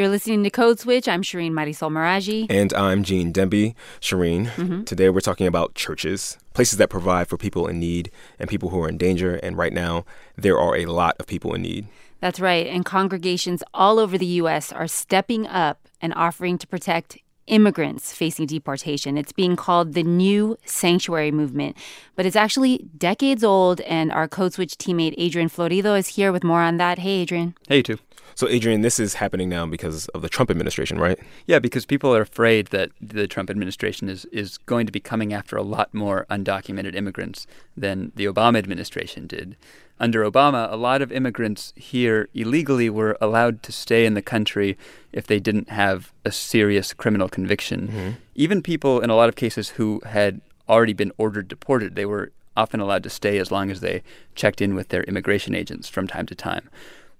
You're 0.00 0.08
listening 0.08 0.42
to 0.44 0.50
Code 0.50 0.80
Switch. 0.80 1.06
I'm 1.06 1.20
Shireen 1.20 1.50
Marisol 1.50 1.90
Meraji. 1.90 2.46
And 2.48 2.72
I'm 2.72 3.02
Gene 3.02 3.34
Demby. 3.34 3.74
Shireen, 4.00 4.46
mm-hmm. 4.46 4.84
today 4.84 5.10
we're 5.10 5.20
talking 5.20 5.46
about 5.46 5.74
churches, 5.74 6.38
places 6.54 6.78
that 6.78 6.88
provide 6.88 7.28
for 7.28 7.36
people 7.36 7.66
in 7.66 7.78
need 7.78 8.10
and 8.38 8.48
people 8.48 8.70
who 8.70 8.82
are 8.82 8.88
in 8.88 8.96
danger. 8.96 9.34
And 9.34 9.58
right 9.58 9.74
now, 9.74 10.06
there 10.36 10.58
are 10.58 10.74
a 10.74 10.86
lot 10.86 11.16
of 11.20 11.26
people 11.26 11.52
in 11.54 11.60
need. 11.60 11.86
That's 12.18 12.40
right. 12.40 12.66
And 12.66 12.82
congregations 12.82 13.62
all 13.74 13.98
over 13.98 14.16
the 14.16 14.24
U.S. 14.24 14.72
are 14.72 14.88
stepping 14.88 15.46
up 15.46 15.86
and 16.00 16.14
offering 16.14 16.56
to 16.56 16.66
protect 16.66 17.18
immigrants 17.46 18.14
facing 18.14 18.46
deportation. 18.46 19.18
It's 19.18 19.32
being 19.32 19.54
called 19.54 19.92
the 19.92 20.02
New 20.02 20.56
Sanctuary 20.64 21.30
Movement, 21.30 21.76
but 22.16 22.24
it's 22.24 22.36
actually 22.36 22.88
decades 22.96 23.44
old. 23.44 23.82
And 23.82 24.10
our 24.12 24.28
Code 24.28 24.54
Switch 24.54 24.78
teammate 24.78 25.14
Adrian 25.18 25.50
Florido 25.50 25.98
is 25.98 26.08
here 26.08 26.32
with 26.32 26.42
more 26.42 26.62
on 26.62 26.78
that. 26.78 27.00
Hey, 27.00 27.20
Adrian. 27.20 27.54
Hey, 27.68 27.78
you 27.78 27.82
too. 27.82 27.98
So, 28.34 28.48
Adrian, 28.48 28.80
this 28.80 28.98
is 28.98 29.14
happening 29.14 29.48
now 29.48 29.66
because 29.66 30.08
of 30.08 30.22
the 30.22 30.28
Trump 30.28 30.50
administration, 30.50 30.98
right? 30.98 31.18
Yeah, 31.46 31.58
because 31.58 31.84
people 31.86 32.14
are 32.14 32.22
afraid 32.22 32.68
that 32.68 32.90
the 33.00 33.26
Trump 33.26 33.50
administration 33.50 34.08
is, 34.08 34.24
is 34.26 34.58
going 34.58 34.86
to 34.86 34.92
be 34.92 35.00
coming 35.00 35.32
after 35.32 35.56
a 35.56 35.62
lot 35.62 35.92
more 35.92 36.26
undocumented 36.30 36.94
immigrants 36.94 37.46
than 37.76 38.12
the 38.14 38.26
Obama 38.26 38.58
administration 38.58 39.26
did. 39.26 39.56
Under 39.98 40.28
Obama, 40.28 40.72
a 40.72 40.76
lot 40.76 41.02
of 41.02 41.12
immigrants 41.12 41.74
here 41.76 42.30
illegally 42.32 42.88
were 42.88 43.18
allowed 43.20 43.62
to 43.64 43.72
stay 43.72 44.06
in 44.06 44.14
the 44.14 44.22
country 44.22 44.78
if 45.12 45.26
they 45.26 45.38
didn't 45.38 45.68
have 45.68 46.10
a 46.24 46.32
serious 46.32 46.94
criminal 46.94 47.28
conviction. 47.28 47.88
Mm-hmm. 47.88 48.10
Even 48.34 48.62
people, 48.62 49.00
in 49.00 49.10
a 49.10 49.14
lot 49.14 49.28
of 49.28 49.36
cases, 49.36 49.70
who 49.70 50.00
had 50.06 50.40
already 50.70 50.94
been 50.94 51.12
ordered 51.18 51.48
deported, 51.48 51.96
they 51.96 52.06
were 52.06 52.32
often 52.56 52.80
allowed 52.80 53.02
to 53.02 53.10
stay 53.10 53.38
as 53.38 53.50
long 53.50 53.70
as 53.70 53.80
they 53.80 54.02
checked 54.34 54.62
in 54.62 54.74
with 54.74 54.88
their 54.88 55.02
immigration 55.04 55.54
agents 55.54 55.88
from 55.88 56.06
time 56.06 56.26
to 56.26 56.34
time. 56.34 56.70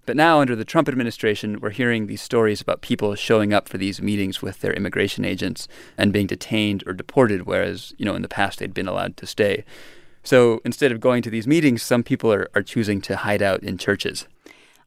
But 0.07 0.17
now, 0.17 0.41
under 0.41 0.57
the 0.57 0.65
Trump 0.65 0.89
administration, 0.89 1.61
we're 1.61 1.71
hearing 1.71 2.07
these 2.07 2.23
stories 2.23 2.61
about 2.61 2.81
people 2.81 3.15
showing 3.15 3.53
up 3.53 3.69
for 3.69 3.79
these 3.79 4.01
meetings 4.01 4.43
with 4.43 4.61
their 4.61 4.73
immigration 4.73 5.25
agents 5.25 5.69
and 5.97 6.13
being 6.13 6.27
detained 6.27 6.83
or 6.87 6.93
deported, 6.93 7.47
whereas, 7.47 7.95
you 7.99 8.05
know, 8.05 8.15
in 8.15 8.23
the 8.23 8.29
past 8.29 8.59
they'd 8.59 8.75
been 8.75 8.89
allowed 8.89 9.17
to 9.19 9.27
stay. 9.27 9.65
So 10.23 10.61
instead 10.65 10.93
of 10.93 11.01
going 11.01 11.23
to 11.23 11.31
these 11.31 11.47
meetings, 11.47 11.83
some 11.83 12.03
people 12.03 12.33
are, 12.33 12.49
are 12.55 12.63
choosing 12.63 13.01
to 13.03 13.17
hide 13.17 13.43
out 13.43 13.63
in 13.63 13.79
churches. 13.79 14.27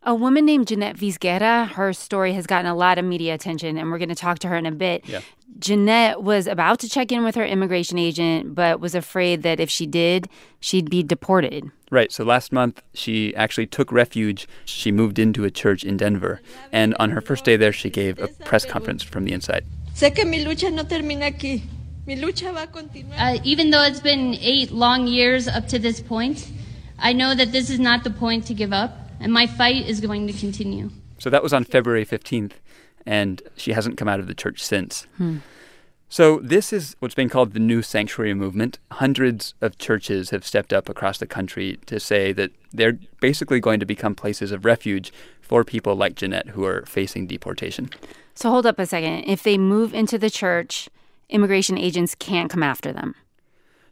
A 0.05 0.13
woman 0.13 0.45
named 0.45 0.67
Jeanette 0.67 0.97
Vizguerra, 0.97 1.65
her 1.69 1.93
story 1.93 2.33
has 2.33 2.45
gotten 2.45 2.69
a 2.69 2.75
lot 2.75 2.97
of 2.97 3.05
media 3.05 3.33
attention, 3.33 3.77
and 3.77 3.89
we're 3.89 3.97
going 3.97 4.09
to 4.09 4.15
talk 4.15 4.39
to 4.39 4.49
her 4.49 4.57
in 4.57 4.65
a 4.65 4.71
bit. 4.71 5.07
Yeah. 5.07 5.21
Jeanette 5.59 6.21
was 6.21 6.45
about 6.45 6.79
to 6.79 6.89
check 6.89 7.11
in 7.13 7.23
with 7.23 7.35
her 7.35 7.45
immigration 7.45 7.97
agent, 7.97 8.53
but 8.53 8.81
was 8.81 8.95
afraid 8.95 9.43
that 9.43 9.61
if 9.61 9.69
she 9.69 9.85
did, 9.85 10.27
she'd 10.59 10.89
be 10.89 11.03
deported. 11.03 11.71
Right. 11.89 12.11
So 12.11 12.25
last 12.25 12.51
month, 12.51 12.81
she 12.93 13.33
actually 13.35 13.67
took 13.67 13.93
refuge. 13.93 14.45
She 14.65 14.91
moved 14.91 15.19
into 15.19 15.45
a 15.45 15.51
church 15.51 15.85
in 15.85 15.95
Denver. 15.95 16.41
And 16.71 16.95
on 16.99 17.11
her 17.11 17.21
first 17.21 17.45
day 17.45 17.55
there, 17.55 17.71
she 17.71 17.89
gave 17.89 18.19
a 18.19 18.27
press 18.27 18.65
conference 18.65 19.03
from 19.03 19.23
the 19.23 19.31
inside. 19.31 19.63
Uh, 23.17 23.38
even 23.43 23.69
though 23.69 23.83
it's 23.83 24.01
been 24.01 24.33
eight 24.41 24.71
long 24.71 25.07
years 25.07 25.47
up 25.47 25.67
to 25.69 25.79
this 25.79 26.01
point, 26.01 26.51
I 26.99 27.13
know 27.13 27.35
that 27.35 27.51
this 27.51 27.69
is 27.69 27.79
not 27.79 28.03
the 28.03 28.09
point 28.09 28.45
to 28.47 28.53
give 28.53 28.73
up, 28.73 28.97
and 29.23 29.33
my 29.33 29.47
fight 29.47 29.88
is 29.88 30.02
going 30.02 30.27
to 30.27 30.33
continue. 30.33 30.91
So 31.17 31.29
that 31.29 31.41
was 31.41 31.53
on 31.53 31.63
February 31.63 32.05
15th 32.05 32.53
and 33.05 33.41
she 33.55 33.73
hasn't 33.73 33.97
come 33.97 34.07
out 34.07 34.19
of 34.19 34.27
the 34.27 34.35
church 34.35 34.63
since. 34.63 35.07
Hmm. 35.17 35.38
So, 36.09 36.39
this 36.43 36.71
is 36.71 36.95
what's 36.99 37.16
being 37.16 37.29
called 37.29 37.53
the 37.53 37.59
new 37.59 37.81
sanctuary 37.81 38.35
movement. 38.35 38.77
Hundreds 38.91 39.55
of 39.61 39.79
churches 39.79 40.29
have 40.29 40.45
stepped 40.45 40.71
up 40.71 40.88
across 40.88 41.17
the 41.17 41.25
country 41.25 41.79
to 41.88 41.99
say 41.99 42.31
that 42.33 42.51
they're 42.71 42.99
basically 43.19 43.59
going 43.59 43.79
to 43.79 43.85
become 43.88 44.13
places 44.13 44.51
of 44.51 44.63
refuge 44.63 45.11
for 45.41 45.63
people 45.63 45.95
like 45.95 46.13
Jeanette 46.13 46.49
who 46.49 46.66
are 46.66 46.85
facing 46.85 47.25
deportation. 47.25 47.89
So, 48.35 48.51
hold 48.51 48.67
up 48.67 48.77
a 48.77 48.85
second. 48.85 49.23
If 49.23 49.41
they 49.41 49.57
move 49.57 49.95
into 49.95 50.19
the 50.19 50.29
church, 50.29 50.88
immigration 51.29 51.79
agents 51.79 52.13
can't 52.13 52.51
come 52.51 52.61
after 52.61 52.94
them. 52.94 53.16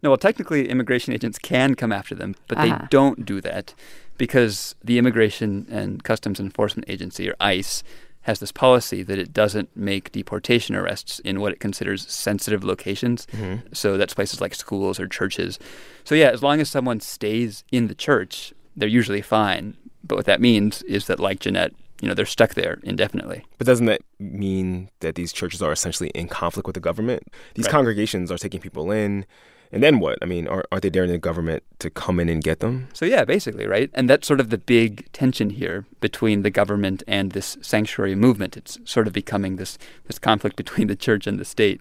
No, 0.04 0.10
well, 0.10 0.18
technically, 0.18 0.70
immigration 0.70 1.14
agents 1.14 1.38
can 1.38 1.76
come 1.76 1.92
after 1.92 2.16
them, 2.16 2.36
but 2.48 2.58
uh-huh. 2.58 2.80
they 2.80 2.88
don't 2.90 3.26
do 3.26 3.40
that 3.42 3.74
because 4.18 4.76
the 4.84 4.98
Immigration 4.98 5.68
and 5.70 6.04
Customs 6.04 6.40
Enforcement 6.40 6.90
Agency, 6.90 7.30
or 7.30 7.36
ICE, 7.40 7.84
has 8.22 8.40
this 8.40 8.52
policy 8.52 9.02
that 9.04 9.18
it 9.18 9.34
doesn't 9.34 9.76
make 9.76 10.12
deportation 10.12 10.76
arrests 10.76 11.20
in 11.20 11.40
what 11.40 11.52
it 11.52 11.60
considers 11.60 12.08
sensitive 12.08 12.64
locations. 12.64 13.26
Mm-hmm. 13.28 13.74
So 13.74 13.98
that's 13.98 14.14
places 14.14 14.40
like 14.40 14.54
schools 14.54 15.00
or 15.00 15.08
churches. 15.08 15.58
So, 16.04 16.14
yeah, 16.14 16.30
as 16.30 16.44
long 16.44 16.62
as 16.62 16.70
someone 16.70 17.00
stays 17.00 17.64
in 17.72 17.88
the 17.88 17.96
church, 17.96 18.54
they're 18.76 18.88
usually 18.88 19.22
fine. 19.22 19.76
But 20.04 20.18
what 20.18 20.26
that 20.26 20.42
means 20.42 20.82
is 20.84 21.08
that, 21.08 21.20
like 21.20 21.40
Jeanette, 21.40 21.74
you 22.02 22.08
know, 22.08 22.14
they're 22.14 22.26
stuck 22.26 22.56
there 22.56 22.80
indefinitely. 22.84 23.44
But 23.58 23.68
doesn't 23.68 23.86
that 23.86 24.02
mean 24.20 24.90
that 25.00 25.16
these 25.16 25.32
churches 25.32 25.62
are 25.62 25.72
essentially 25.72 26.10
in 26.10 26.28
conflict 26.28 26.68
with 26.68 26.74
the 26.74 26.80
government? 26.80 27.24
These 27.56 27.66
right. 27.66 27.72
congregations 27.72 28.32
are 28.32 28.38
taking 28.38 28.60
people 28.60 28.92
in, 28.92 29.26
and 29.72 29.82
then 29.82 30.00
what? 30.00 30.18
I 30.22 30.26
mean, 30.26 30.48
are, 30.48 30.66
aren't 30.72 30.84
they 30.84 30.90
daring 30.90 31.12
the 31.12 31.18
government 31.18 31.64
to 31.80 31.90
come 31.90 32.20
in 32.20 32.30
and 32.30 32.44
get 32.44 32.60
them? 32.60 32.88
So, 32.94 33.06
yeah, 33.06 33.26
basically, 33.26 33.68
right? 33.68 33.90
And 33.94 34.10
that's 34.10 34.28
sort 34.28 34.40
of 34.40 34.50
the 34.50 34.58
big 34.58 35.12
tension 35.12 35.52
here 35.52 35.86
between 36.00 36.44
the 36.44 36.50
government 36.50 37.04
and 37.08 37.32
this 37.32 37.58
sanctuary 37.62 38.16
movement. 38.16 38.58
It's 38.58 38.78
sort 38.86 39.08
of 39.08 39.14
becoming 39.14 39.56
this, 39.56 39.78
this 40.06 40.20
conflict 40.20 40.56
between 40.64 40.88
the 40.88 40.96
church 40.96 41.28
and 41.28 41.40
the 41.40 41.46
state. 41.46 41.80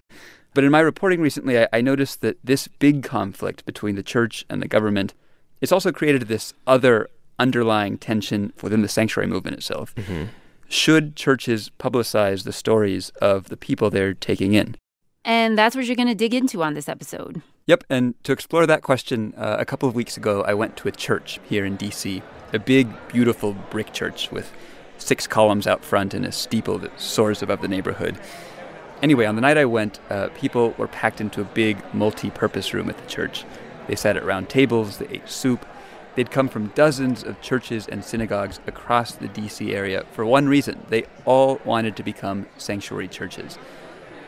But 0.53 0.63
in 0.63 0.71
my 0.71 0.81
reporting 0.81 1.21
recently, 1.21 1.59
I, 1.59 1.67
I 1.71 1.81
noticed 1.81 2.21
that 2.21 2.37
this 2.43 2.67
big 2.67 3.03
conflict 3.03 3.65
between 3.65 3.95
the 3.95 4.03
church 4.03 4.45
and 4.49 4.61
the 4.61 4.67
government 4.67 5.13
it's 5.61 5.71
also 5.71 5.91
created 5.91 6.23
this 6.23 6.53
other 6.67 7.07
underlying 7.39 7.97
tension 7.97 8.51
within 8.61 8.81
the 8.81 8.87
sanctuary 8.87 9.27
movement 9.27 9.55
itself. 9.55 9.95
Mm-hmm. 9.95 10.25
Should 10.67 11.15
churches 11.15 11.71
publicize 11.79 12.43
the 12.43 12.53
stories 12.53 13.09
of 13.21 13.49
the 13.49 13.57
people 13.57 13.89
they're 13.89 14.13
taking 14.13 14.53
in? 14.53 14.75
And 15.23 15.57
that's 15.57 15.75
what 15.75 15.85
you're 15.85 15.95
going 15.95 16.07
to 16.07 16.15
dig 16.15 16.33
into 16.33 16.63
on 16.63 16.73
this 16.73 16.89
episode. 16.89 17.41
Yep, 17.67 17.83
and 17.89 18.21
to 18.23 18.31
explore 18.31 18.65
that 18.65 18.81
question, 18.81 19.33
uh, 19.37 19.57
a 19.59 19.65
couple 19.65 19.87
of 19.87 19.93
weeks 19.93 20.17
ago, 20.17 20.43
I 20.43 20.53
went 20.53 20.75
to 20.77 20.87
a 20.87 20.91
church 20.91 21.39
here 21.47 21.63
in 21.63 21.75
D.C., 21.75 22.23
a 22.53 22.59
big, 22.59 22.89
beautiful 23.07 23.53
brick 23.53 23.93
church 23.93 24.31
with 24.31 24.51
six 24.97 25.27
columns 25.27 25.67
out 25.67 25.83
front 25.83 26.13
and 26.13 26.25
a 26.25 26.31
steeple 26.31 26.79
that 26.79 26.99
soars 26.99 27.43
above 27.43 27.61
the 27.61 27.67
neighborhood. 27.67 28.19
Anyway, 29.01 29.25
on 29.25 29.35
the 29.35 29.41
night 29.41 29.57
I 29.57 29.65
went, 29.65 29.99
uh, 30.09 30.29
people 30.29 30.73
were 30.77 30.87
packed 30.87 31.21
into 31.21 31.41
a 31.41 31.45
big, 31.45 31.77
multi 31.93 32.29
purpose 32.31 32.73
room 32.73 32.89
at 32.89 32.97
the 32.97 33.07
church. 33.07 33.45
They 33.87 33.95
sat 33.95 34.17
at 34.17 34.25
round 34.25 34.49
tables, 34.49 34.97
they 34.97 35.07
ate 35.07 35.29
soup. 35.29 35.65
They'd 36.15 36.31
come 36.31 36.49
from 36.49 36.67
dozens 36.69 37.23
of 37.23 37.41
churches 37.41 37.87
and 37.87 38.03
synagogues 38.03 38.59
across 38.67 39.13
the 39.13 39.27
D.C. 39.27 39.73
area 39.73 40.03
for 40.11 40.25
one 40.25 40.47
reason 40.47 40.85
they 40.89 41.05
all 41.25 41.61
wanted 41.63 41.95
to 41.95 42.03
become 42.03 42.47
sanctuary 42.57 43.07
churches. 43.07 43.57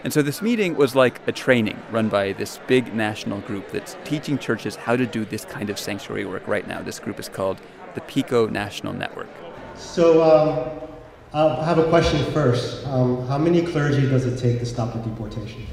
And 0.04 0.12
so 0.12 0.22
this 0.22 0.42
meeting 0.42 0.76
was 0.76 0.96
like 0.96 1.26
a 1.28 1.32
training 1.32 1.82
run 1.90 2.10
by 2.10 2.34
this 2.34 2.60
big 2.68 2.94
national 2.94 3.40
group 3.42 3.72
that's 3.72 3.96
teaching 4.04 4.38
churches 4.38 4.76
how 4.76 4.98
to 4.98 5.06
do 5.06 5.24
this 5.24 5.46
kind 5.46 5.70
of 5.70 5.80
sanctuary 5.80 6.26
work 6.26 6.46
right 6.46 6.68
now. 6.68 6.82
This 6.82 7.00
group 7.00 7.20
is 7.20 7.30
called 7.30 7.62
the 7.96 8.02
PICO 8.02 8.48
National 8.48 8.92
Network. 8.92 9.30
So 9.76 10.22
um, 10.22 10.90
I 11.34 11.64
have 11.64 11.78
a 11.78 11.88
question 11.88 12.30
first. 12.34 12.86
Um, 12.88 13.26
how 13.28 13.38
many 13.38 13.62
clergy 13.62 14.02
does 14.10 14.26
it 14.26 14.38
take 14.38 14.60
to 14.60 14.66
stop 14.66 14.94
a 14.94 14.98
deportation? 14.98 15.66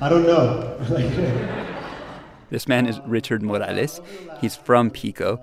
I 0.00 0.08
don't 0.08 0.22
know. 0.22 0.78
this 2.50 2.66
man 2.66 2.86
is 2.86 2.98
Richard 3.04 3.42
Morales. 3.42 4.00
He's 4.40 4.56
from 4.56 4.90
PICO. 4.90 5.38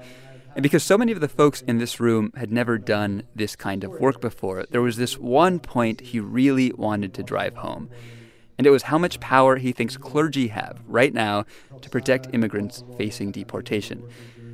And 0.57 0.63
because 0.63 0.81
so 0.81 0.97
many 0.97 1.12
of 1.12 1.22
the 1.22 1.28
folks 1.28 1.62
in 1.62 1.78
this 1.78 2.00
room 2.00 2.34
had 2.35 2.51
never 2.51 2.79
done 2.79 3.22
this 3.35 3.56
kind 3.56 3.84
of 3.84 3.91
work 4.00 4.19
before, 4.19 4.66
there 4.72 4.81
was 4.81 4.97
this 4.97 5.16
one 5.16 5.59
point 5.59 6.01
he 6.01 6.19
really 6.19 6.73
wanted 6.73 7.13
to 7.13 7.22
drive 7.22 7.57
home. 7.57 7.91
And 8.57 8.66
it 8.66 8.72
was 8.72 8.81
how 8.81 8.97
much 8.97 9.19
power 9.19 9.57
he 9.57 9.72
thinks 9.72 9.97
clergy 9.97 10.47
have 10.47 10.81
right 10.88 11.13
now 11.13 11.45
to 11.79 11.91
protect 11.91 12.34
immigrants 12.34 12.84
facing 12.97 13.29
deportation. 13.29 14.03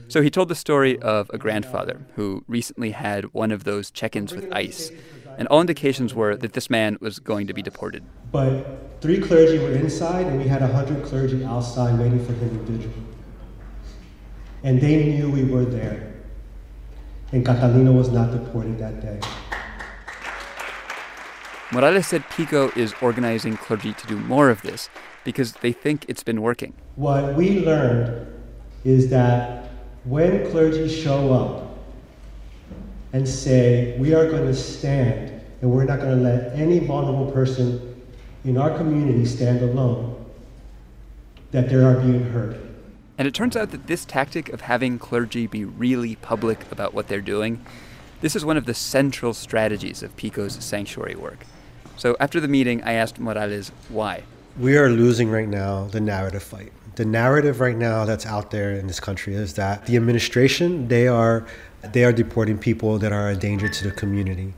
So 0.10 0.22
he 0.22 0.30
told 0.30 0.50
the 0.50 0.56
story 0.56 1.00
of 1.00 1.32
a 1.34 1.38
grandfather 1.38 2.06
who 2.16 2.44
recently 2.50 2.92
had 2.92 3.34
one 3.34 3.54
of 3.54 3.64
those 3.64 3.90
check 3.90 4.18
ins 4.18 4.34
with 4.34 4.52
ICE. 4.52 4.92
And 5.38 5.48
all 5.48 5.62
indications 5.62 6.14
were 6.14 6.36
that 6.36 6.52
this 6.52 6.70
man 6.70 6.98
was 7.00 7.20
going 7.20 7.48
to 7.48 7.54
be 7.54 7.62
deported. 7.62 8.04
But 8.30 9.00
three 9.00 9.22
clergy 9.22 9.58
were 9.58 9.72
inside, 9.72 10.28
and 10.28 10.38
we 10.38 10.50
had 10.50 10.60
100 10.60 11.06
clergy 11.06 11.46
outside 11.46 11.98
waiting 11.98 12.26
for 12.26 12.34
him 12.34 12.66
to 12.66 13.13
and 14.64 14.80
they 14.80 15.04
knew 15.04 15.30
we 15.30 15.44
were 15.44 15.66
there. 15.66 16.14
And 17.32 17.46
Catalino 17.46 17.96
was 17.96 18.10
not 18.10 18.32
deported 18.32 18.78
that 18.80 19.02
day. 19.02 19.20
Morales 21.72 22.08
said 22.08 22.24
Pico 22.30 22.72
is 22.76 22.94
organizing 23.02 23.58
clergy 23.58 23.94
to 23.94 24.08
do 24.08 24.18
more 24.18 24.50
of 24.50 24.62
this 24.62 24.90
because 25.24 25.54
they 25.54 25.72
think 25.72 26.06
it's 26.08 26.24
been 26.24 26.42
working. 26.42 26.74
What 26.96 27.36
we 27.36 27.66
learned 27.66 28.28
is 28.84 29.10
that 29.10 29.70
when 30.04 30.50
clergy 30.52 30.88
show 30.88 31.34
up 31.34 31.78
and 33.12 33.28
say, 33.28 33.98
we 33.98 34.14
are 34.14 34.30
going 34.30 34.46
to 34.46 34.54
stand 34.54 35.42
and 35.62 35.72
we're 35.72 35.86
not 35.86 36.00
going 36.00 36.18
to 36.18 36.24
let 36.24 36.54
any 36.54 36.80
vulnerable 36.80 37.32
person 37.32 38.04
in 38.44 38.58
our 38.58 38.78
community 38.78 39.26
stand 39.26 39.62
alone, 39.62 40.24
that 41.52 41.70
they 41.70 41.76
are 41.76 41.96
being 41.96 42.24
heard. 42.26 42.73
And 43.18 43.28
it 43.28 43.34
turns 43.34 43.56
out 43.56 43.72
that 43.72 43.88
this 43.88 44.06
tactic 44.06 44.50
of 44.50 44.62
having 44.62 44.98
clergy 44.98 45.48
be 45.48 45.64
really 45.64 46.16
public 46.16 46.72
about 46.72 46.94
what 46.94 47.08
they're 47.08 47.22
doing, 47.22 47.64
This 48.24 48.38
is 48.38 48.46
one 48.46 48.56
of 48.56 48.66
the 48.66 48.74
central 48.74 49.34
strategies 49.34 50.02
of 50.02 50.16
PICO's 50.16 50.54
sanctuary 50.64 51.14
work. 51.14 51.46
So 51.98 52.16
after 52.22 52.40
the 52.40 52.48
meeting, 52.48 52.82
I 52.84 52.94
asked 52.94 53.20
Morales 53.20 53.74
why. 53.90 54.24
We 54.58 54.78
are 54.78 54.90
losing 54.90 55.30
right 55.30 55.50
now 55.50 55.88
the 55.88 56.00
narrative 56.00 56.42
fight. 56.42 56.72
The 56.96 57.04
narrative 57.04 57.60
right 57.60 57.76
now 57.76 58.06
that's 58.06 58.26
out 58.26 58.50
there 58.50 58.76
in 58.76 58.88
this 58.88 59.02
country 59.02 59.36
is 59.36 59.56
that 59.56 59.88
the 59.88 59.98
administration, 59.98 60.88
they 60.88 61.10
are 61.10 61.46
they 61.92 62.06
are 62.06 62.14
deporting 62.14 62.58
people 62.58 62.98
that 63.00 63.12
are 63.12 63.30
a 63.30 63.36
danger 63.36 63.68
to 63.68 63.84
the 63.84 63.92
community. 63.92 64.54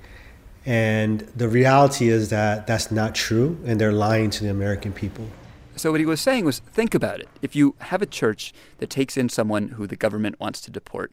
And 0.64 1.22
the 1.36 1.50
reality 1.50 2.10
is 2.10 2.30
that 2.30 2.68
that's 2.68 2.92
not 2.92 3.16
true, 3.16 3.58
and 3.66 3.82
they're 3.82 3.92
lying 3.92 4.30
to 4.30 4.44
the 4.44 4.52
American 4.52 4.94
people. 4.94 5.26
So, 5.78 5.92
what 5.92 6.00
he 6.00 6.06
was 6.06 6.22
saying 6.22 6.46
was 6.46 6.60
think 6.60 6.96
about 6.96 7.20
it. 7.20 7.28
If 7.42 7.56
you 7.56 7.76
have 7.80 8.02
a 8.02 8.06
church 8.06 8.54
that 8.78 8.90
takes 8.90 9.18
in 9.18 9.28
someone 9.28 9.70
who 9.70 9.88
the 9.88 9.98
government 9.98 10.40
wants 10.40 10.62
to 10.62 10.72
deport, 10.72 11.12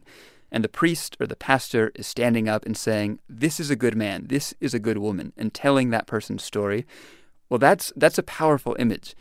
and 0.53 0.62
the 0.62 0.69
priest 0.69 1.17
or 1.19 1.26
the 1.26 1.35
pastor 1.35 1.91
is 1.94 2.06
standing 2.06 2.49
up 2.49 2.64
and 2.64 2.76
saying, 2.76 3.19
This 3.29 3.59
is 3.59 3.70
a 3.70 3.76
good 3.76 3.97
man, 3.97 4.26
this 4.29 4.55
is 4.61 4.75
a 4.75 4.79
good 4.79 4.99
woman, 4.99 5.32
and 5.37 5.53
telling 5.53 5.91
that 5.91 6.06
person's 6.06 6.44
story, 6.44 6.87
well, 7.49 7.59
that's, 7.59 7.93
that's 7.97 8.19
a 8.19 8.23
powerful 8.23 8.76
image. 8.79 9.14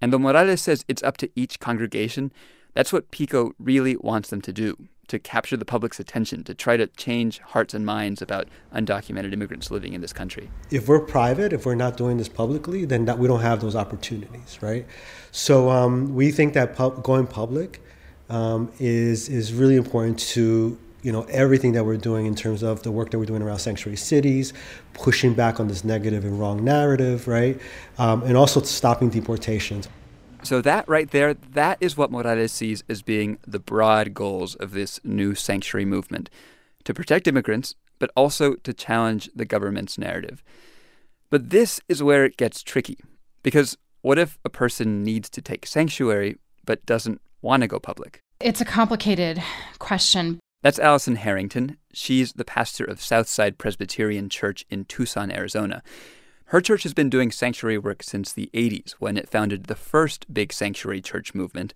And 0.00 0.12
though 0.12 0.18
Morales 0.18 0.60
says 0.60 0.84
it's 0.86 1.02
up 1.02 1.16
to 1.18 1.30
each 1.34 1.60
congregation, 1.60 2.32
that's 2.74 2.92
what 2.92 3.10
Pico 3.10 3.52
really 3.58 3.96
wants 3.96 4.28
them 4.30 4.42
to 4.42 4.52
do 4.52 4.76
to 5.08 5.18
capture 5.18 5.56
the 5.56 5.64
public's 5.64 6.00
attention, 6.00 6.44
to 6.44 6.54
try 6.54 6.76
to 6.76 6.86
change 6.88 7.38
hearts 7.40 7.74
and 7.74 7.84
minds 7.84 8.22
about 8.22 8.48
undocumented 8.74 9.32
immigrants 9.32 9.70
living 9.70 9.92
in 9.92 10.00
this 10.00 10.12
country. 10.12 10.50
If 10.70 10.88
we're 10.88 11.00
private, 11.00 11.52
if 11.52 11.66
we're 11.66 11.74
not 11.74 11.96
doing 11.96 12.16
this 12.16 12.28
publicly, 12.28 12.84
then 12.84 13.04
that 13.06 13.18
we 13.18 13.28
don't 13.28 13.40
have 13.40 13.60
those 13.60 13.76
opportunities, 13.76 14.58
right? 14.62 14.86
So 15.30 15.70
um, 15.70 16.14
we 16.14 16.30
think 16.30 16.54
that 16.54 16.76
pub- 16.76 17.02
going 17.02 17.26
public 17.26 17.82
um, 18.30 18.72
is 18.78 19.28
is 19.28 19.52
really 19.52 19.76
important 19.76 20.18
to 20.18 20.78
you 21.02 21.12
know 21.12 21.22
everything 21.24 21.72
that 21.72 21.84
we're 21.84 21.98
doing 21.98 22.26
in 22.26 22.34
terms 22.34 22.62
of 22.62 22.82
the 22.82 22.90
work 22.90 23.10
that 23.10 23.18
we're 23.18 23.26
doing 23.26 23.42
around 23.42 23.58
sanctuary 23.58 23.96
cities, 23.96 24.52
pushing 24.94 25.34
back 25.34 25.60
on 25.60 25.68
this 25.68 25.84
negative 25.84 26.24
and 26.24 26.40
wrong 26.40 26.64
narrative, 26.64 27.28
right, 27.28 27.60
um, 27.98 28.22
and 28.22 28.36
also 28.36 28.62
stopping 28.62 29.10
deportations. 29.10 29.88
So 30.44 30.60
that 30.60 30.86
right 30.86 31.10
there, 31.10 31.32
that 31.32 31.78
is 31.80 31.96
what 31.96 32.10
Morales 32.10 32.52
sees 32.52 32.84
as 32.88 33.00
being 33.00 33.38
the 33.46 33.58
broad 33.58 34.12
goals 34.12 34.54
of 34.56 34.72
this 34.72 35.00
new 35.02 35.34
sanctuary 35.34 35.86
movement 35.86 36.28
to 36.84 36.92
protect 36.92 37.26
immigrants, 37.26 37.74
but 37.98 38.10
also 38.14 38.54
to 38.54 38.74
challenge 38.74 39.30
the 39.34 39.46
government's 39.46 39.96
narrative. 39.96 40.44
But 41.30 41.48
this 41.48 41.80
is 41.88 42.02
where 42.02 42.26
it 42.26 42.36
gets 42.36 42.62
tricky. 42.62 42.98
Because 43.42 43.78
what 44.02 44.18
if 44.18 44.38
a 44.44 44.50
person 44.50 45.02
needs 45.02 45.30
to 45.30 45.40
take 45.40 45.66
sanctuary 45.66 46.36
but 46.66 46.84
doesn't 46.84 47.22
want 47.40 47.62
to 47.62 47.66
go 47.66 47.80
public? 47.80 48.20
It's 48.38 48.60
a 48.60 48.66
complicated 48.66 49.42
question. 49.78 50.40
That's 50.60 50.78
Alison 50.78 51.16
Harrington. 51.16 51.78
She's 51.92 52.34
the 52.34 52.44
pastor 52.44 52.84
of 52.84 53.00
Southside 53.00 53.56
Presbyterian 53.56 54.28
Church 54.28 54.66
in 54.68 54.84
Tucson, 54.84 55.30
Arizona. 55.30 55.82
Her 56.54 56.60
church 56.60 56.84
has 56.84 56.94
been 56.94 57.10
doing 57.10 57.32
sanctuary 57.32 57.78
work 57.78 58.04
since 58.04 58.32
the 58.32 58.48
80s 58.54 58.92
when 59.00 59.16
it 59.16 59.28
founded 59.28 59.64
the 59.64 59.74
first 59.74 60.32
big 60.32 60.52
sanctuary 60.52 61.00
church 61.00 61.34
movement. 61.34 61.74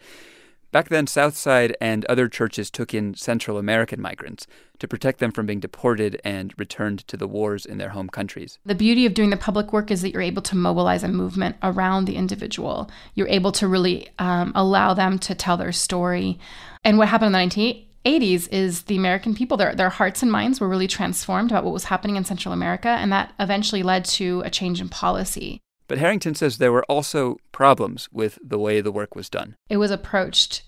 Back 0.71 0.89
then, 0.89 1.09
Southside 1.09 1.77
and 1.81 2.05
other 2.05 2.29
churches 2.29 2.71
took 2.71 2.95
in 2.95 3.15
Central 3.15 3.59
American 3.59 4.01
migrants 4.01 4.47
to 4.79 4.87
protect 4.87 5.19
them 5.19 5.33
from 5.33 5.47
being 5.47 5.59
deported 5.59 6.21
and 6.23 6.55
returned 6.57 7.01
to 7.09 7.17
the 7.17 7.27
wars 7.27 7.67
in 7.67 7.79
their 7.79 7.89
home 7.89 8.09
countries. 8.09 8.61
The 8.65 8.77
beauty 8.77 9.05
of 9.05 9.15
doing 9.15 9.31
the 9.31 9.37
public 9.37 9.73
work 9.73 9.91
is 9.91 10.01
that 10.03 10.13
you're 10.13 10.23
able 10.23 10.43
to 10.43 10.57
mobilize 10.57 11.03
a 11.03 11.09
movement 11.09 11.57
around 11.61 12.05
the 12.05 12.15
individual. 12.15 12.89
You're 13.17 13.27
able 13.27 13.51
to 13.51 13.67
really 13.67 14.09
um, 14.21 14.53
allow 14.55 14.95
them 14.95 15.19
to 15.19 15.35
tell 15.35 15.57
their 15.57 15.73
story. 15.73 16.39
And 16.85 16.99
what 16.99 17.09
happened 17.09 17.35
in 17.35 17.51
the 17.51 17.88
80s 18.09 18.49
is 18.51 18.83
the 18.85 18.97
American 18.97 19.35
people, 19.35 19.57
their, 19.57 19.75
their 19.75 19.91
hearts 19.91 20.23
and 20.23 20.33
minds 20.33 20.61
were 20.61 20.69
really 20.69 20.87
transformed 20.87 21.51
about 21.51 21.65
what 21.65 21.75
was 21.75 21.85
happening 21.85 22.17
in 22.17 22.25
Central 22.25 22.55
America, 22.55 22.89
and 22.89 23.13
that 23.13 23.33
eventually 23.39 23.83
led 23.83 24.05
to 24.07 24.43
a 24.45 24.51
change 24.51 24.81
in 24.81 24.89
policy. 24.89 25.61
But 25.87 25.99
Harrington 25.99 26.35
says 26.35 26.59
there 26.59 26.73
were 26.73 26.85
also 26.85 27.37
problems 27.53 28.09
with 28.13 28.39
the 28.43 28.59
way 28.59 28.81
the 28.81 28.93
work 28.93 29.15
was 29.15 29.29
done. 29.29 29.57
It 29.69 29.77
was 29.77 29.91
approached 29.91 30.63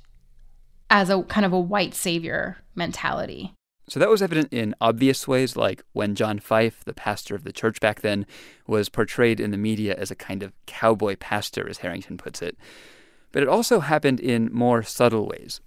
as 0.90 1.08
a 1.08 1.22
kind 1.22 1.46
of 1.46 1.52
a 1.52 1.60
white 1.60 1.94
savior 1.94 2.58
mentality. 2.74 3.54
So 3.88 3.98
that 3.98 4.08
was 4.08 4.22
evident 4.22 4.52
in 4.52 4.74
obvious 4.80 5.26
ways, 5.26 5.56
like 5.56 5.82
when 5.92 6.14
John 6.14 6.38
Fife, 6.38 6.84
the 6.84 6.94
pastor 6.94 7.34
of 7.34 7.44
the 7.44 7.52
church 7.52 7.80
back 7.80 8.02
then, 8.02 8.24
was 8.66 8.88
portrayed 8.88 9.40
in 9.40 9.50
the 9.50 9.56
media 9.56 9.94
as 9.96 10.10
a 10.10 10.16
kind 10.16 10.42
of 10.42 10.52
cowboy 10.66 11.16
pastor, 11.16 11.68
as 11.68 11.78
Harrington 11.78 12.16
puts 12.16 12.40
it. 12.40 12.56
But 13.32 13.42
it 13.42 13.48
also 13.48 13.80
happened 13.80 14.20
in 14.20 14.52
more 14.52 14.82
subtle 14.82 15.26
ways. 15.26 15.60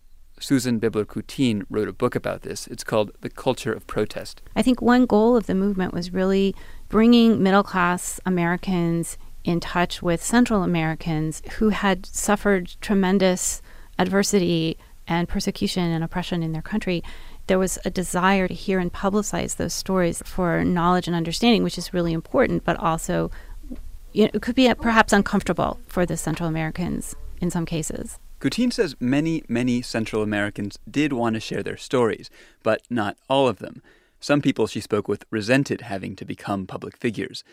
Susan 0.44 0.78
Bibler 0.78 1.06
Coutin 1.06 1.66
wrote 1.70 1.88
a 1.88 1.94
book 1.94 2.16
about 2.16 2.42
this. 2.42 2.68
It's 2.68 2.84
called 2.84 3.12
The 3.22 3.30
Culture 3.30 3.72
of 3.72 3.88
Protest. 3.88 4.42
I 4.58 4.62
think 4.62 4.82
one 4.82 5.06
goal 5.06 5.38
of 5.38 5.46
the 5.46 5.56
movement 5.56 5.94
was 5.94 6.12
really 6.12 6.54
bringing 6.90 7.42
middle 7.42 7.64
class 7.64 8.20
Americans 8.26 9.18
in 9.46 9.62
touch 9.62 10.02
with 10.02 10.22
Central 10.22 10.64
Americans 10.64 11.42
who 11.54 11.70
had 11.70 12.06
suffered 12.06 12.76
tremendous 12.82 13.62
adversity 13.98 14.78
and 15.08 15.30
persecution 15.30 15.84
and 15.84 16.04
oppression 16.04 16.44
in 16.44 16.52
their 16.52 16.62
country. 16.62 17.02
There 17.48 17.60
was 17.60 17.80
a 17.86 17.90
desire 17.90 18.50
to 18.50 18.54
hear 18.54 18.80
and 18.80 18.92
publicize 18.92 19.56
those 19.56 19.74
stories 19.74 20.22
for 20.26 20.66
knowledge 20.66 21.08
and 21.08 21.16
understanding, 21.16 21.64
which 21.64 21.78
is 21.78 21.94
really 21.94 22.12
important, 22.12 22.66
but 22.66 22.78
also 22.78 23.32
you 24.12 24.26
know, 24.26 24.32
it 24.34 24.42
could 24.42 24.56
be 24.56 24.72
perhaps 24.74 25.14
uncomfortable 25.14 25.80
for 25.88 26.06
the 26.06 26.18
Central 26.18 26.50
Americans 26.50 27.16
in 27.40 27.50
some 27.50 27.66
cases. 27.66 28.20
Coutin 28.44 28.74
says 28.74 28.98
many, 29.00 29.42
many 29.48 29.82
Central 29.82 30.22
Americans 30.22 30.78
did 30.92 31.14
want 31.14 31.36
to 31.36 31.40
share 31.40 31.64
their 31.64 31.78
stories, 31.78 32.30
but 32.62 32.82
not 32.90 33.16
all 33.30 33.48
of 33.48 33.60
them. 33.60 33.82
Some 34.20 34.42
people 34.42 34.68
she 34.68 34.82
spoke 34.82 35.08
with 35.08 35.24
resented 35.32 35.80
having 35.80 36.14
to 36.18 36.26
become 36.26 36.68
public 36.68 36.98
figures. 36.98 37.46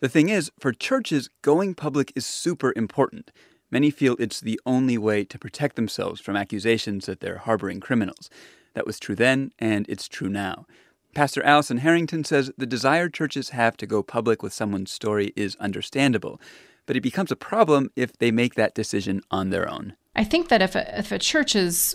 The 0.00 0.10
thing 0.10 0.28
is, 0.28 0.52
for 0.60 0.74
churches, 0.74 1.30
going 1.40 1.74
public 1.74 2.12
is 2.14 2.26
super 2.26 2.74
important. 2.76 3.32
Many 3.70 3.90
feel 3.90 4.14
it's 4.18 4.38
the 4.38 4.60
only 4.66 4.98
way 4.98 5.24
to 5.24 5.38
protect 5.38 5.74
themselves 5.74 6.20
from 6.20 6.36
accusations 6.36 7.06
that 7.06 7.20
they're 7.20 7.38
harboring 7.38 7.80
criminals. 7.80 8.28
That 8.74 8.86
was 8.86 9.00
true 9.00 9.14
then, 9.14 9.52
and 9.58 9.88
it's 9.88 10.06
true 10.06 10.28
now. 10.28 10.66
Pastor 11.14 11.42
Alison 11.44 11.78
Harrington 11.78 12.24
says 12.24 12.52
the 12.58 12.66
desire 12.66 13.08
churches 13.08 13.50
have 13.50 13.74
to 13.78 13.86
go 13.86 14.02
public 14.02 14.42
with 14.42 14.52
someone's 14.52 14.90
story 14.90 15.32
is 15.34 15.56
understandable, 15.56 16.38
but 16.84 16.94
it 16.94 17.00
becomes 17.00 17.32
a 17.32 17.36
problem 17.36 17.90
if 17.96 18.12
they 18.18 18.30
make 18.30 18.54
that 18.54 18.74
decision 18.74 19.22
on 19.30 19.48
their 19.48 19.66
own. 19.66 19.94
I 20.16 20.24
think 20.24 20.48
that 20.48 20.62
if 20.62 20.74
a, 20.74 20.98
if 20.98 21.12
a 21.12 21.18
church 21.18 21.54
is 21.54 21.94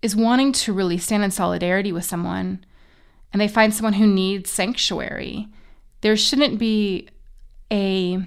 is 0.00 0.16
wanting 0.16 0.52
to 0.52 0.72
really 0.72 0.98
stand 0.98 1.22
in 1.22 1.30
solidarity 1.30 1.92
with 1.92 2.04
someone 2.04 2.64
and 3.32 3.40
they 3.40 3.48
find 3.48 3.74
someone 3.74 3.94
who 3.94 4.06
needs 4.06 4.50
sanctuary, 4.50 5.48
there 6.00 6.16
shouldn't 6.16 6.58
be 6.58 7.08
a 7.70 8.18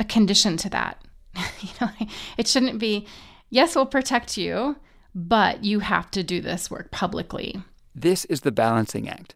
a 0.00 0.04
condition 0.04 0.56
to 0.56 0.70
that. 0.70 1.04
you 1.60 1.70
know, 1.80 1.90
it 2.38 2.48
shouldn't 2.48 2.78
be 2.78 3.06
yes, 3.50 3.76
we'll 3.76 3.86
protect 3.86 4.38
you, 4.38 4.76
but 5.14 5.62
you 5.62 5.80
have 5.80 6.10
to 6.12 6.22
do 6.22 6.40
this 6.40 6.70
work 6.70 6.90
publicly. 6.90 7.62
This 7.94 8.24
is 8.24 8.40
the 8.40 8.50
balancing 8.50 9.08
act. 9.08 9.34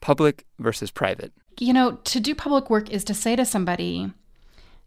Public 0.00 0.46
versus 0.58 0.90
private. 0.90 1.32
You 1.58 1.74
know, 1.74 1.92
to 2.04 2.20
do 2.20 2.34
public 2.34 2.70
work 2.70 2.90
is 2.90 3.04
to 3.04 3.14
say 3.14 3.36
to 3.36 3.44
somebody 3.44 4.10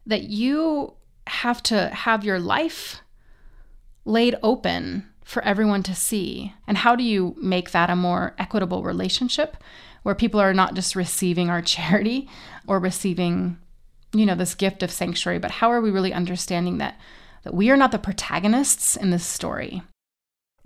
that 0.07 0.23
you 0.23 0.95
have 1.27 1.61
to 1.63 1.89
have 1.89 2.25
your 2.25 2.39
life 2.39 3.02
laid 4.05 4.35
open 4.43 5.07
for 5.23 5.43
everyone 5.43 5.83
to 5.83 5.95
see? 5.95 6.53
And 6.67 6.77
how 6.77 6.95
do 6.95 7.03
you 7.03 7.35
make 7.39 7.71
that 7.71 7.89
a 7.89 7.95
more 7.95 8.35
equitable 8.37 8.83
relationship 8.83 9.57
where 10.03 10.15
people 10.15 10.39
are 10.39 10.53
not 10.53 10.75
just 10.75 10.95
receiving 10.95 11.49
our 11.49 11.61
charity 11.73 12.29
or 12.67 12.79
receiving, 12.79 13.57
you 14.13 14.25
know, 14.25 14.35
this 14.35 14.55
gift 14.55 14.83
of 14.83 14.91
sanctuary, 14.91 15.39
but 15.39 15.51
how 15.51 15.71
are 15.71 15.81
we 15.81 15.91
really 15.91 16.13
understanding 16.13 16.77
that 16.77 16.99
that 17.43 17.53
we 17.53 17.69
are 17.69 17.75
not 17.77 17.91
the 17.91 17.99
protagonists 17.99 18.95
in 18.95 19.09
this 19.09 19.25
story? 19.25 19.83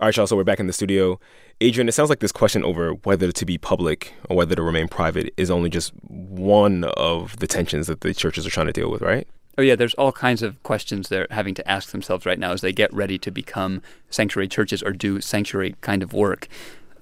All 0.00 0.06
right, 0.06 0.16
y'all, 0.16 0.28
so 0.28 0.36
we're 0.36 0.44
back 0.44 0.60
in 0.60 0.68
the 0.68 0.72
studio. 0.72 1.18
Adrian, 1.60 1.88
it 1.88 1.92
sounds 1.92 2.08
like 2.08 2.20
this 2.20 2.30
question 2.30 2.62
over 2.62 2.92
whether 3.02 3.32
to 3.32 3.44
be 3.44 3.58
public 3.58 4.14
or 4.30 4.36
whether 4.36 4.54
to 4.54 4.62
remain 4.62 4.86
private 4.86 5.34
is 5.36 5.50
only 5.50 5.68
just 5.68 5.92
one 6.04 6.84
of 6.84 7.36
the 7.38 7.48
tensions 7.48 7.88
that 7.88 8.02
the 8.02 8.14
churches 8.14 8.46
are 8.46 8.50
trying 8.50 8.68
to 8.68 8.72
deal 8.72 8.92
with, 8.92 9.02
right? 9.02 9.26
Oh, 9.58 9.62
yeah, 9.62 9.74
there's 9.74 9.94
all 9.94 10.12
kinds 10.12 10.42
of 10.42 10.62
questions 10.62 11.08
they're 11.08 11.26
having 11.32 11.54
to 11.54 11.68
ask 11.68 11.90
themselves 11.90 12.24
right 12.24 12.38
now 12.38 12.52
as 12.52 12.60
they 12.60 12.72
get 12.72 12.94
ready 12.94 13.18
to 13.18 13.30
become 13.32 13.82
sanctuary 14.08 14.46
churches 14.46 14.84
or 14.84 14.92
do 14.92 15.20
sanctuary 15.20 15.74
kind 15.80 16.04
of 16.04 16.12
work. 16.12 16.46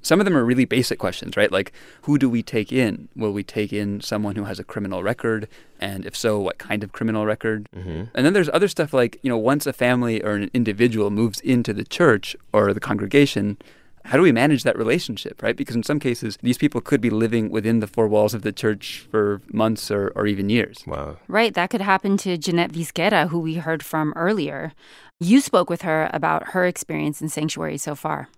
Some 0.01 0.21
of 0.21 0.25
them 0.25 0.37
are 0.37 0.45
really 0.45 0.65
basic 0.65 0.99
questions, 0.99 1.37
right? 1.37 1.53
Like, 1.53 1.73
who 2.03 2.17
do 2.17 2.31
we 2.31 2.43
take 2.43 2.73
in? 2.73 3.09
Will 3.15 3.33
we 3.33 3.43
take 3.43 3.75
in 3.75 4.01
someone 4.01 4.37
who 4.37 4.45
has 4.45 4.59
a 4.59 4.65
criminal 4.65 5.03
record? 5.03 5.49
And 5.79 6.07
if 6.07 6.17
so, 6.17 6.39
what 6.39 6.57
kind 6.57 6.83
of 6.83 6.93
criminal 6.93 7.27
record? 7.27 7.69
Mm-hmm. 7.77 8.05
And 8.15 8.25
then 8.25 8.33
there's 8.33 8.49
other 8.51 8.69
stuff 8.69 8.95
like, 8.95 9.19
you 9.23 9.29
know, 9.29 9.37
once 9.37 9.67
a 9.67 9.73
family 9.73 10.23
or 10.23 10.33
an 10.33 10.51
individual 10.55 11.11
moves 11.11 11.41
into 11.41 11.75
the 11.75 11.85
church 11.85 12.37
or 12.55 12.73
the 12.73 12.81
congregation, 12.81 13.59
how 14.07 14.17
do 14.17 14.23
we 14.23 14.33
manage 14.33 14.63
that 14.63 14.79
relationship, 14.79 15.43
right? 15.43 15.57
Because 15.57 15.75
in 15.75 15.83
some 15.83 15.99
cases, 15.99 16.39
these 16.43 16.59
people 16.59 16.81
could 16.81 17.01
be 17.01 17.11
living 17.11 17.51
within 17.51 17.81
the 17.81 17.87
four 17.87 18.07
walls 18.07 18.35
of 18.35 18.43
the 18.43 18.53
church 18.53 19.07
for 19.11 19.41
months 19.53 19.91
or, 19.91 20.13
or 20.15 20.27
even 20.27 20.49
years. 20.49 20.85
Wow. 20.87 21.17
Right. 21.29 21.53
That 21.55 21.71
could 21.71 21.81
happen 21.81 22.17
to 22.19 22.39
Jeanette 22.39 22.73
Vizguerra, 22.73 23.29
who 23.29 23.41
we 23.41 23.55
heard 23.55 23.83
from 23.83 24.13
earlier. 24.15 24.73
You 25.19 25.41
spoke 25.41 25.71
with 25.71 25.83
her 25.83 26.11
about 26.13 26.49
her 26.49 26.67
experience 26.67 27.21
in 27.21 27.29
sanctuary 27.29 27.79
so 27.79 27.95
far. 27.95 28.29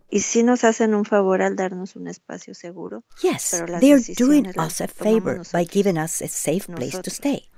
Yes, 3.22 3.50
they're 3.50 4.00
doing 4.16 4.46
us 4.58 4.80
a 4.80 4.88
favor 4.88 5.42
by 5.52 5.64
giving 5.64 5.98
us 5.98 6.20
a 6.20 6.28
safe 6.28 6.66
place 6.66 6.98
to 6.98 7.10
stay. 7.10 7.48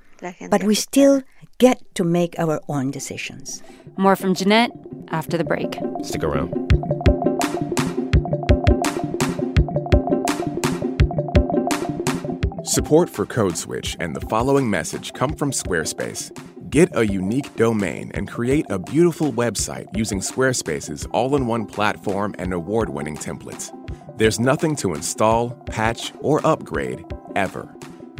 But 0.49 0.63
we 0.63 0.75
still 0.75 1.23
get 1.59 1.81
to 1.95 2.03
make 2.03 2.37
our 2.37 2.61
own 2.67 2.91
decisions. 2.91 3.63
More 3.97 4.15
from 4.15 4.35
Jeanette 4.35 4.71
after 5.09 5.37
the 5.37 5.43
break. 5.43 5.77
Stick 6.03 6.23
around. 6.23 6.70
Support 12.71 13.09
for 13.09 13.25
Code 13.25 13.57
Switch 13.57 13.97
and 13.99 14.15
the 14.15 14.25
following 14.27 14.69
message 14.69 15.11
come 15.11 15.33
from 15.33 15.51
Squarespace. 15.51 16.31
Get 16.69 16.95
a 16.95 17.05
unique 17.05 17.53
domain 17.57 18.11
and 18.13 18.29
create 18.29 18.65
a 18.69 18.79
beautiful 18.79 19.33
website 19.33 19.87
using 19.93 20.21
Squarespace's 20.21 21.05
all 21.07 21.35
in 21.35 21.47
one 21.47 21.65
platform 21.65 22.33
and 22.39 22.53
award 22.53 22.87
winning 22.87 23.17
templates. 23.17 23.75
There's 24.17 24.39
nothing 24.39 24.77
to 24.77 24.93
install, 24.93 25.49
patch, 25.65 26.13
or 26.21 26.39
upgrade 26.47 27.03
ever. 27.35 27.67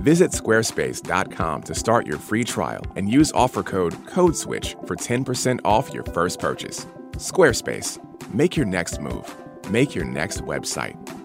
Visit 0.01 0.31
squarespace.com 0.31 1.63
to 1.63 1.73
start 1.73 2.05
your 2.05 2.17
free 2.17 2.43
trial 2.43 2.83
and 2.97 3.09
use 3.09 3.31
offer 3.31 3.63
code 3.63 3.93
CODESWITCH 4.07 4.85
for 4.85 4.97
10% 4.97 5.61
off 5.63 5.93
your 5.93 6.03
first 6.03 6.39
purchase. 6.39 6.85
Squarespace. 7.13 8.03
Make 8.33 8.57
your 8.57 8.65
next 8.65 8.99
move. 8.99 9.33
Make 9.69 9.95
your 9.95 10.03
next 10.03 10.41
website. 10.41 11.20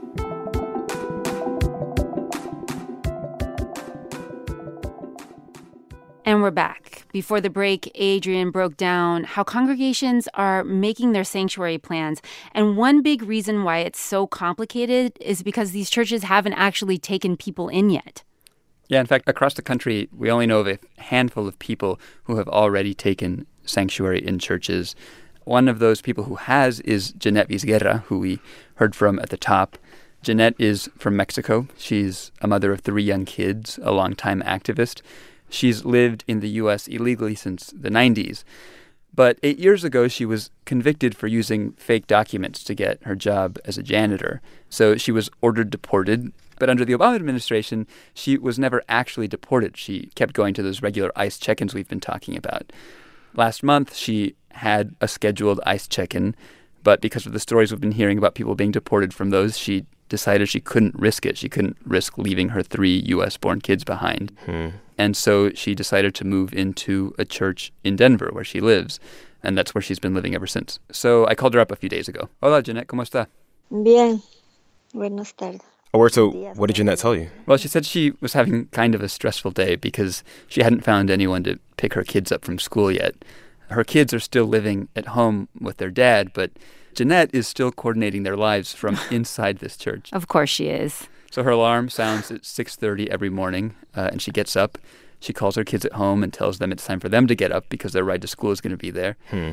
We're 6.47 6.53
back. 6.53 7.03
Before 7.11 7.41
the 7.41 7.51
break, 7.51 7.91
Adrian 7.97 8.53
broke 8.53 8.77
down 8.77 9.25
how 9.25 9.43
congregations 9.43 10.29
are 10.35 10.63
making 10.63 11.11
their 11.11 11.25
sanctuary 11.25 11.77
plans. 11.77 12.23
And 12.53 12.77
one 12.77 13.03
big 13.03 13.25
reason 13.25 13.65
why 13.65 13.79
it's 13.79 13.99
so 13.99 14.29
complicated 14.29 15.19
is 15.21 15.43
because 15.43 15.73
these 15.73 15.91
churches 15.91 16.23
haven't 16.23 16.53
actually 16.53 16.99
taken 16.99 17.37
people 17.37 17.69
in 17.69 17.91
yet. 17.91 18.23
Yeah, 18.87 19.01
in 19.01 19.07
fact, 19.07 19.29
across 19.29 19.55
the 19.55 19.61
country, 19.63 20.09
we 20.17 20.31
only 20.31 20.47
know 20.47 20.61
of 20.61 20.69
a 20.69 20.79
handful 20.99 21.49
of 21.49 21.59
people 21.59 21.99
who 22.23 22.37
have 22.37 22.47
already 22.47 22.95
taken 22.95 23.45
sanctuary 23.65 24.25
in 24.25 24.39
churches. 24.39 24.95
One 25.47 25.67
of 25.67 25.81
those 25.81 26.01
people 26.01 26.23
who 26.23 26.37
has 26.37 26.79
is 26.83 27.11
Jeanette 27.15 27.49
Vizguerra, 27.49 28.03
who 28.05 28.21
we 28.21 28.39
heard 28.77 28.95
from 28.95 29.19
at 29.19 29.31
the 29.31 29.37
top. 29.37 29.79
Jeanette 30.23 30.55
is 30.61 30.89
from 30.97 31.17
Mexico. 31.17 31.67
She's 31.77 32.31
a 32.41 32.47
mother 32.47 32.71
of 32.71 32.83
three 32.83 33.03
young 33.03 33.25
kids, 33.25 33.81
a 33.83 33.91
longtime 33.91 34.43
activist. 34.43 35.03
She's 35.49 35.85
lived 35.85 36.25
in 36.27 36.41
the 36.41 36.49
U.S. 36.51 36.89
illegally 36.89 37.35
since 37.35 37.73
the 37.77 37.91
90s. 37.91 38.45
But 39.15 39.39
eight 39.43 39.59
years 39.59 39.83
ago, 39.83 40.09
she 40.09 40.27
was 40.27 40.51
convicted 40.67 41.17
for 41.17 41.27
using 41.27 41.73
fake 41.73 42.07
documents 42.07 42.63
to 42.65 42.75
get 42.75 43.03
her 43.05 43.17
job 43.17 43.59
as 43.65 43.79
a 43.79 43.83
janitor. 43.83 44.43
So 44.69 44.97
she 44.97 45.11
was 45.11 45.31
ordered 45.41 45.71
deported. 45.71 46.33
But 46.59 46.69
under 46.69 46.85
the 46.85 46.93
Obama 46.93 47.17
administration, 47.17 47.87
she 48.13 48.37
was 48.37 48.59
never 48.59 48.83
actually 48.89 49.27
deported. 49.27 49.77
She 49.77 50.11
kept 50.15 50.35
going 50.35 50.53
to 50.55 50.63
those 50.63 50.83
regular 50.83 51.13
ICE 51.17 51.39
check 51.39 51.63
ins 51.63 51.75
we've 51.75 51.89
been 51.89 52.01
talking 52.01 52.37
about. 52.37 52.73
Last 53.35 53.63
month, 53.63 53.95
she 53.95 54.35
had 54.53 54.95
a 55.01 55.09
scheduled 55.09 55.61
ICE 55.65 55.87
check 55.89 56.15
in, 56.15 56.35
but 56.83 57.01
because 57.01 57.27
of 57.27 57.33
the 57.33 57.41
stories 57.41 57.71
we've 57.71 57.81
been 57.81 57.93
hearing 57.93 58.19
about 58.19 58.35
people 58.35 58.55
being 58.55 58.71
deported 58.71 59.13
from 59.13 59.31
those, 59.31 59.59
she 59.59 59.87
decided 60.09 60.49
she 60.49 60.61
couldn't 60.61 60.95
risk 60.95 61.27
it. 61.27 61.37
She 61.37 61.49
couldn't 61.49 61.77
risk 61.85 62.17
leaving 62.17 62.51
her 62.51 62.63
three 62.63 63.03
U.S. 63.07 63.37
born 63.37 63.61
kids 63.61 63.85
behind. 63.85 64.33
Hmm. 64.45 64.69
And 64.99 65.17
so 65.17 65.51
she 65.51 65.75
decided 65.75 66.15
to 66.17 66.25
move 66.25 66.53
into 66.55 67.15
a 67.19 67.25
church 67.25 67.73
in 67.85 67.97
Denver 67.97 68.31
where 68.33 68.45
she 68.45 68.61
lives. 68.61 68.99
And 69.43 69.57
that's 69.57 69.75
where 69.75 69.83
she's 69.83 69.99
been 69.99 70.15
living 70.15 70.35
ever 70.35 70.47
since. 70.47 70.79
So 70.91 71.27
I 71.27 71.35
called 71.35 71.55
her 71.55 71.61
up 71.61 71.71
a 71.71 71.77
few 71.77 71.89
days 71.89 72.09
ago. 72.09 72.29
Hola, 72.43 72.63
Jeanette, 72.63 72.89
¿cómo 72.89 73.03
está? 73.03 73.27
Bien. 73.71 74.23
Buenas 74.93 75.33
tardes. 75.33 75.61
Oh, 75.95 76.09
so 76.09 76.31
what 76.57 76.67
did 76.67 76.77
Jeanette 76.77 76.99
tell 76.99 77.15
you? 77.15 77.31
Well, 77.47 77.57
she 77.57 77.69
said 77.69 77.87
she 77.87 78.13
was 78.21 78.35
having 78.35 78.67
kind 78.67 78.95
of 78.95 79.03
a 79.03 79.09
stressful 79.09 79.53
day 79.53 79.77
because 79.77 80.23
she 80.47 80.63
hadn't 80.63 80.85
found 80.85 81.11
anyone 81.11 81.43
to 81.45 81.59
pick 81.79 81.95
her 81.95 82.05
kids 82.05 82.31
up 82.31 82.45
from 82.45 82.59
school 82.59 82.93
yet. 82.93 83.15
Her 83.71 83.85
kids 83.85 84.13
are 84.13 84.21
still 84.21 84.45
living 84.45 84.89
at 84.95 85.07
home 85.09 85.49
with 85.59 85.79
their 85.79 85.91
dad, 85.91 86.33
but 86.35 86.51
Jeanette 86.95 87.31
is 87.33 87.49
still 87.49 87.73
coordinating 87.73 88.25
their 88.25 88.37
lives 88.37 88.75
from 88.75 88.99
inside 89.11 89.59
this 89.59 89.77
church. 89.77 90.11
Of 90.13 90.29
course 90.29 90.51
she 90.51 90.69
is. 90.69 91.09
So 91.31 91.43
her 91.43 91.51
alarm 91.51 91.89
sounds 91.89 92.31
at 92.31 92.45
6:30 92.45 93.11
every 93.11 93.31
morning, 93.31 93.75
uh, 93.97 94.09
and 94.13 94.23
she 94.23 94.31
gets 94.31 94.57
up. 94.57 94.79
She 95.21 95.33
calls 95.33 95.57
her 95.57 95.65
kids 95.65 95.85
at 95.85 95.95
home 95.95 96.23
and 96.23 96.33
tells 96.33 96.59
them 96.59 96.73
it's 96.73 96.87
time 96.87 97.01
for 97.01 97.09
them 97.09 97.27
to 97.27 97.35
get 97.35 97.53
up 97.53 97.69
because 97.69 97.93
their 97.93 98.05
ride 98.05 98.23
to 98.23 98.29
school 98.29 98.51
is 98.51 98.61
going 98.61 98.71
to 98.73 98.77
be 98.77 98.91
there. 98.91 99.17
Hmm. 99.31 99.53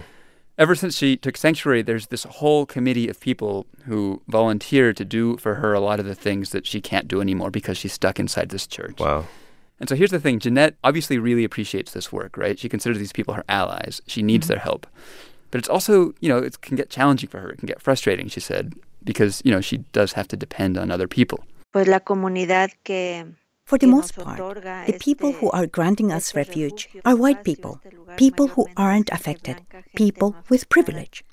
Ever 0.58 0.75
since 0.75 0.96
she 0.96 1.18
took 1.18 1.36
sanctuary, 1.36 1.82
there's 1.82 2.08
this 2.08 2.25
whole 2.25 2.68
committee 2.68 3.10
of 3.10 3.20
people 3.20 3.65
who 3.86 4.22
volunteer 4.27 4.94
to 4.94 5.03
do 5.03 5.38
for 5.38 5.56
her 5.56 5.74
a 5.74 5.80
lot 5.80 6.00
of 6.00 6.06
the 6.06 6.13
things 6.13 6.51
that 6.51 6.68
she 6.68 6.80
can't 6.80 7.08
do 7.08 7.22
anymore 7.22 7.50
because 7.50 7.77
she's 7.77 7.94
stuck 7.94 8.20
inside 8.20 8.50
this 8.50 8.68
church. 8.68 9.00
Wow. 9.00 9.25
And 9.80 9.89
so 9.89 9.96
here's 9.96 10.12
the 10.12 10.20
thing 10.20 10.39
Jeanette 10.39 10.75
obviously 10.84 11.18
really 11.18 11.44
appreciates 11.44 11.92
this 11.92 12.12
work, 12.12 12.38
right? 12.38 12.60
She 12.60 12.70
considers 12.70 13.00
these 13.00 13.12
people 13.12 13.34
her 13.34 13.44
allies. 13.50 14.01
She 14.06 14.22
needs 14.22 14.46
mm-hmm. 14.46 14.53
their 14.53 14.60
help. 14.60 14.86
But 15.50 15.60
it's 15.60 15.70
also, 15.70 16.13
you 16.20 16.30
know, 16.30 16.38
it 16.38 16.62
can 16.62 16.75
get 16.75 16.89
challenging 16.89 17.30
for 17.30 17.39
her. 17.39 17.50
It 17.50 17.58
can 17.58 17.68
get 17.68 17.82
frustrating, 17.82 18.27
she 18.27 18.39
said, 18.39 18.74
because, 19.03 19.42
you 19.44 19.51
know, 19.51 19.62
she 19.62 19.77
does 19.92 20.13
have 20.13 20.27
to 20.30 20.38
depend 20.38 20.77
on 20.77 20.92
other 20.92 21.08
people. 21.08 21.44
Pues 21.74 21.88
la 21.88 22.01
comunidad 22.01 22.70
que 22.84 23.25
for 23.65 23.80
the 23.80 23.88
most 23.88 24.15
part, 24.15 24.38
the 24.86 24.94
people 24.94 25.32
who 25.32 25.50
are 25.50 25.65
granting 25.65 26.12
us 26.12 26.36
refuge 26.36 26.88
are 27.03 27.15
white 27.15 27.44
people, 27.44 27.82
people 28.15 28.48
who 28.50 28.68
aren't 28.77 29.10
affected, 29.12 29.58
people 29.96 30.36
with 30.51 30.70
privilege. 30.70 31.25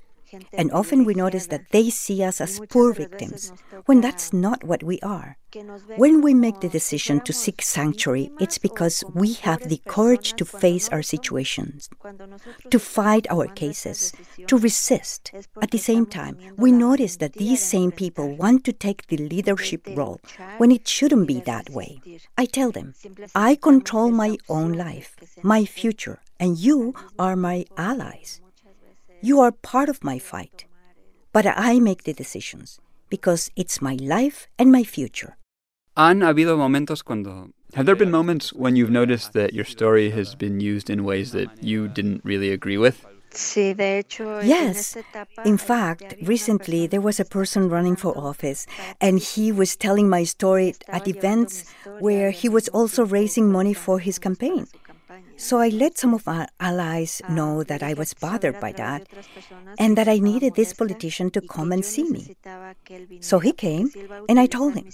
And 0.52 0.70
often 0.72 1.04
we 1.04 1.14
notice 1.14 1.46
that 1.48 1.70
they 1.70 1.90
see 1.90 2.22
us 2.22 2.40
as 2.40 2.60
poor 2.68 2.92
victims, 2.92 3.52
when 3.86 4.00
that's 4.00 4.32
not 4.32 4.64
what 4.64 4.82
we 4.82 5.00
are. 5.00 5.36
When 5.96 6.22
we 6.22 6.32
make 6.32 6.60
the 6.60 6.68
decision 6.68 7.20
to 7.22 7.32
seek 7.32 7.60
sanctuary, 7.62 8.30
it's 8.38 8.58
because 8.58 9.02
we 9.14 9.32
have 9.34 9.68
the 9.68 9.82
courage 9.88 10.34
to 10.34 10.44
face 10.44 10.88
our 10.90 11.02
situations, 11.02 11.90
to 12.70 12.78
fight 12.78 13.26
our 13.30 13.48
cases, 13.48 14.12
to 14.46 14.56
resist. 14.56 15.32
At 15.60 15.72
the 15.72 15.78
same 15.78 16.06
time, 16.06 16.38
we 16.56 16.70
notice 16.70 17.16
that 17.16 17.32
these 17.32 17.62
same 17.62 17.90
people 17.90 18.36
want 18.36 18.64
to 18.64 18.72
take 18.72 19.08
the 19.08 19.16
leadership 19.16 19.88
role 19.96 20.20
when 20.58 20.70
it 20.70 20.86
shouldn't 20.86 21.26
be 21.26 21.40
that 21.40 21.70
way. 21.70 22.00
I 22.38 22.44
tell 22.46 22.70
them, 22.70 22.94
I 23.34 23.56
control 23.56 24.12
my 24.12 24.36
own 24.48 24.74
life, 24.74 25.16
my 25.42 25.64
future, 25.64 26.20
and 26.38 26.58
you 26.58 26.94
are 27.18 27.34
my 27.34 27.64
allies. 27.76 28.40
You 29.22 29.40
are 29.40 29.52
part 29.52 29.88
of 29.88 30.02
my 30.02 30.18
fight. 30.18 30.64
But 31.32 31.46
I 31.46 31.78
make 31.78 32.04
the 32.04 32.12
decisions 32.12 32.80
because 33.08 33.50
it's 33.54 33.82
my 33.82 33.96
life 34.00 34.48
and 34.58 34.72
my 34.72 34.84
future. 34.84 35.36
Han 35.96 36.20
habido 36.20 36.56
momentos 36.56 37.02
cuando 37.04 37.50
have 37.74 37.86
there 37.86 37.94
been 37.94 38.10
moments 38.10 38.52
when 38.52 38.74
you've 38.74 38.90
noticed 38.90 39.32
that 39.34 39.52
your 39.52 39.64
story 39.64 40.10
has 40.10 40.34
been 40.34 40.60
used 40.60 40.90
in 40.90 41.04
ways 41.04 41.32
that 41.32 41.62
you 41.62 41.86
didn't 41.88 42.24
really 42.24 42.50
agree 42.50 42.78
with? 42.78 43.06
Yes. 44.42 44.96
In 45.44 45.56
fact, 45.56 46.14
recently 46.22 46.88
there 46.88 47.00
was 47.00 47.20
a 47.20 47.24
person 47.24 47.68
running 47.68 47.94
for 47.94 48.16
office, 48.18 48.66
and 49.00 49.20
he 49.20 49.52
was 49.52 49.76
telling 49.76 50.08
my 50.08 50.24
story 50.24 50.74
at 50.88 51.06
events 51.06 51.72
where 52.00 52.32
he 52.32 52.48
was 52.48 52.66
also 52.68 53.04
raising 53.04 53.52
money 53.52 53.74
for 53.74 54.00
his 54.00 54.18
campaign. 54.18 54.66
So 55.40 55.58
I 55.58 55.68
let 55.68 55.96
some 55.96 56.12
of 56.12 56.28
our 56.28 56.46
allies 56.60 57.22
know 57.30 57.64
that 57.64 57.82
I 57.82 57.94
was 57.94 58.12
bothered 58.12 58.60
by 58.60 58.72
that 58.72 59.08
and 59.78 59.96
that 59.96 60.06
I 60.06 60.18
needed 60.18 60.54
this 60.54 60.74
politician 60.74 61.30
to 61.30 61.40
come 61.40 61.72
and 61.72 61.82
see 61.82 62.04
me. 62.10 62.36
So 63.20 63.38
he 63.38 63.52
came 63.52 63.90
and 64.28 64.38
I 64.38 64.44
told 64.44 64.74
him, 64.74 64.88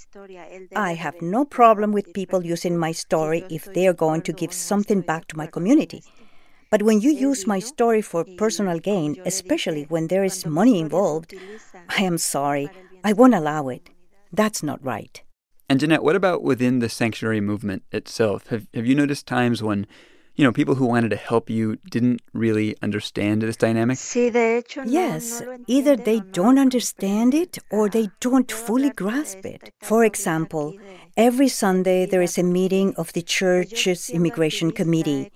I 0.77 0.95
have 0.95 1.21
no 1.21 1.45
problem 1.45 1.91
with 1.91 2.15
people 2.15 2.47
using 2.47 2.79
my 2.79 2.93
story 2.93 3.45
if 3.51 3.65
they 3.75 3.89
are 3.89 3.93
going 4.07 4.23
to 4.23 4.33
give 4.33 4.53
something 4.53 5.01
back 5.01 5.27
to 5.29 5.37
my 5.37 5.49
community. 5.49 6.05
But 6.71 6.83
when 6.83 7.01
you 7.01 7.11
use 7.11 7.45
my 7.45 7.59
story 7.59 8.01
for 8.01 8.25
personal 8.39 8.79
gain, 8.79 9.17
especially 9.27 9.87
when 9.89 10.07
there 10.07 10.23
is 10.23 10.47
money 10.47 10.79
involved, 10.79 11.35
I 11.89 12.03
am 12.03 12.19
sorry, 12.19 12.71
I 13.03 13.13
won't 13.13 13.35
allow 13.35 13.69
it. 13.69 13.91
That's 14.33 14.63
not 14.63 14.85
right. 14.85 15.21
And 15.69 15.81
Jeanette, 15.81 16.05
what 16.05 16.15
about 16.15 16.45
within 16.45 16.79
the 16.79 16.89
sanctuary 16.89 17.41
movement 17.41 17.83
itself? 17.91 18.47
Have, 18.47 18.69
have 18.73 18.87
you 18.87 18.95
noticed 18.95 19.27
times 19.27 19.61
when 19.61 19.89
you 20.37 20.45
know, 20.45 20.53
people 20.53 20.75
who 20.75 20.87
wanted 20.87 21.09
to 21.11 21.17
help 21.17 21.49
you 21.51 21.77
didn't 21.91 22.21
really 22.35 22.77
understand 22.83 23.43
this 23.43 23.57
dynamic? 23.57 23.99
Yes, 24.85 25.43
either 25.67 25.97
they 25.97 26.21
don't 26.21 26.59
understand 26.59 27.35
it 27.35 27.59
or 27.71 27.89
they 27.89 28.11
don't 28.21 28.51
fully 28.53 28.91
grasp 28.91 29.45
it. 29.47 29.73
For 29.81 30.05
example, 30.05 30.75
every 31.17 31.49
Sunday 31.49 32.05
there 32.07 32.23
is 32.23 32.37
a 32.39 32.43
meeting 32.43 32.95
of 32.97 33.13
the 33.15 33.23
church's 33.23 34.11
immigration 34.11 34.73
committee. 34.73 35.31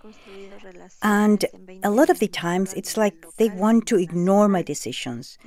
And 1.03 1.45
a 1.83 1.91
lot 1.91 2.11
of 2.11 2.19
the 2.19 2.29
times, 2.29 2.75
it's 2.75 2.97
like 2.97 3.15
they 3.37 3.49
want 3.49 3.87
to 3.89 3.99
ignore 3.99 4.49
my 4.49 4.63
decisions. 4.63 5.39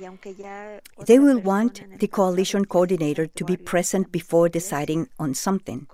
They 1.06 1.18
will 1.18 1.40
want 1.40 1.82
the 1.98 2.08
coalition 2.08 2.64
coordinator 2.64 3.26
to 3.26 3.44
be 3.44 3.56
present 3.56 4.12
before 4.12 4.48
deciding 4.48 5.08
on 5.18 5.34
something. 5.34 5.86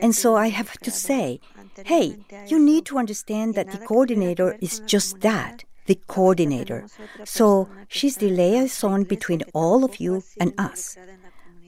And 0.00 0.14
so 0.14 0.36
I 0.36 0.48
have 0.48 0.78
to 0.78 0.90
say, 0.90 1.40
hey, 1.84 2.18
you 2.46 2.58
need 2.58 2.86
to 2.86 2.98
understand 2.98 3.54
that 3.54 3.70
the 3.70 3.78
coordinator 3.78 4.56
is 4.60 4.80
just 4.80 5.20
that 5.20 5.64
the 5.86 5.98
coordinator. 6.06 6.86
So 7.24 7.68
she's 7.88 8.18
the 8.18 8.30
liaison 8.30 9.04
between 9.04 9.42
all 9.54 9.84
of 9.84 9.98
you 9.98 10.22
and 10.38 10.52
us. 10.58 10.96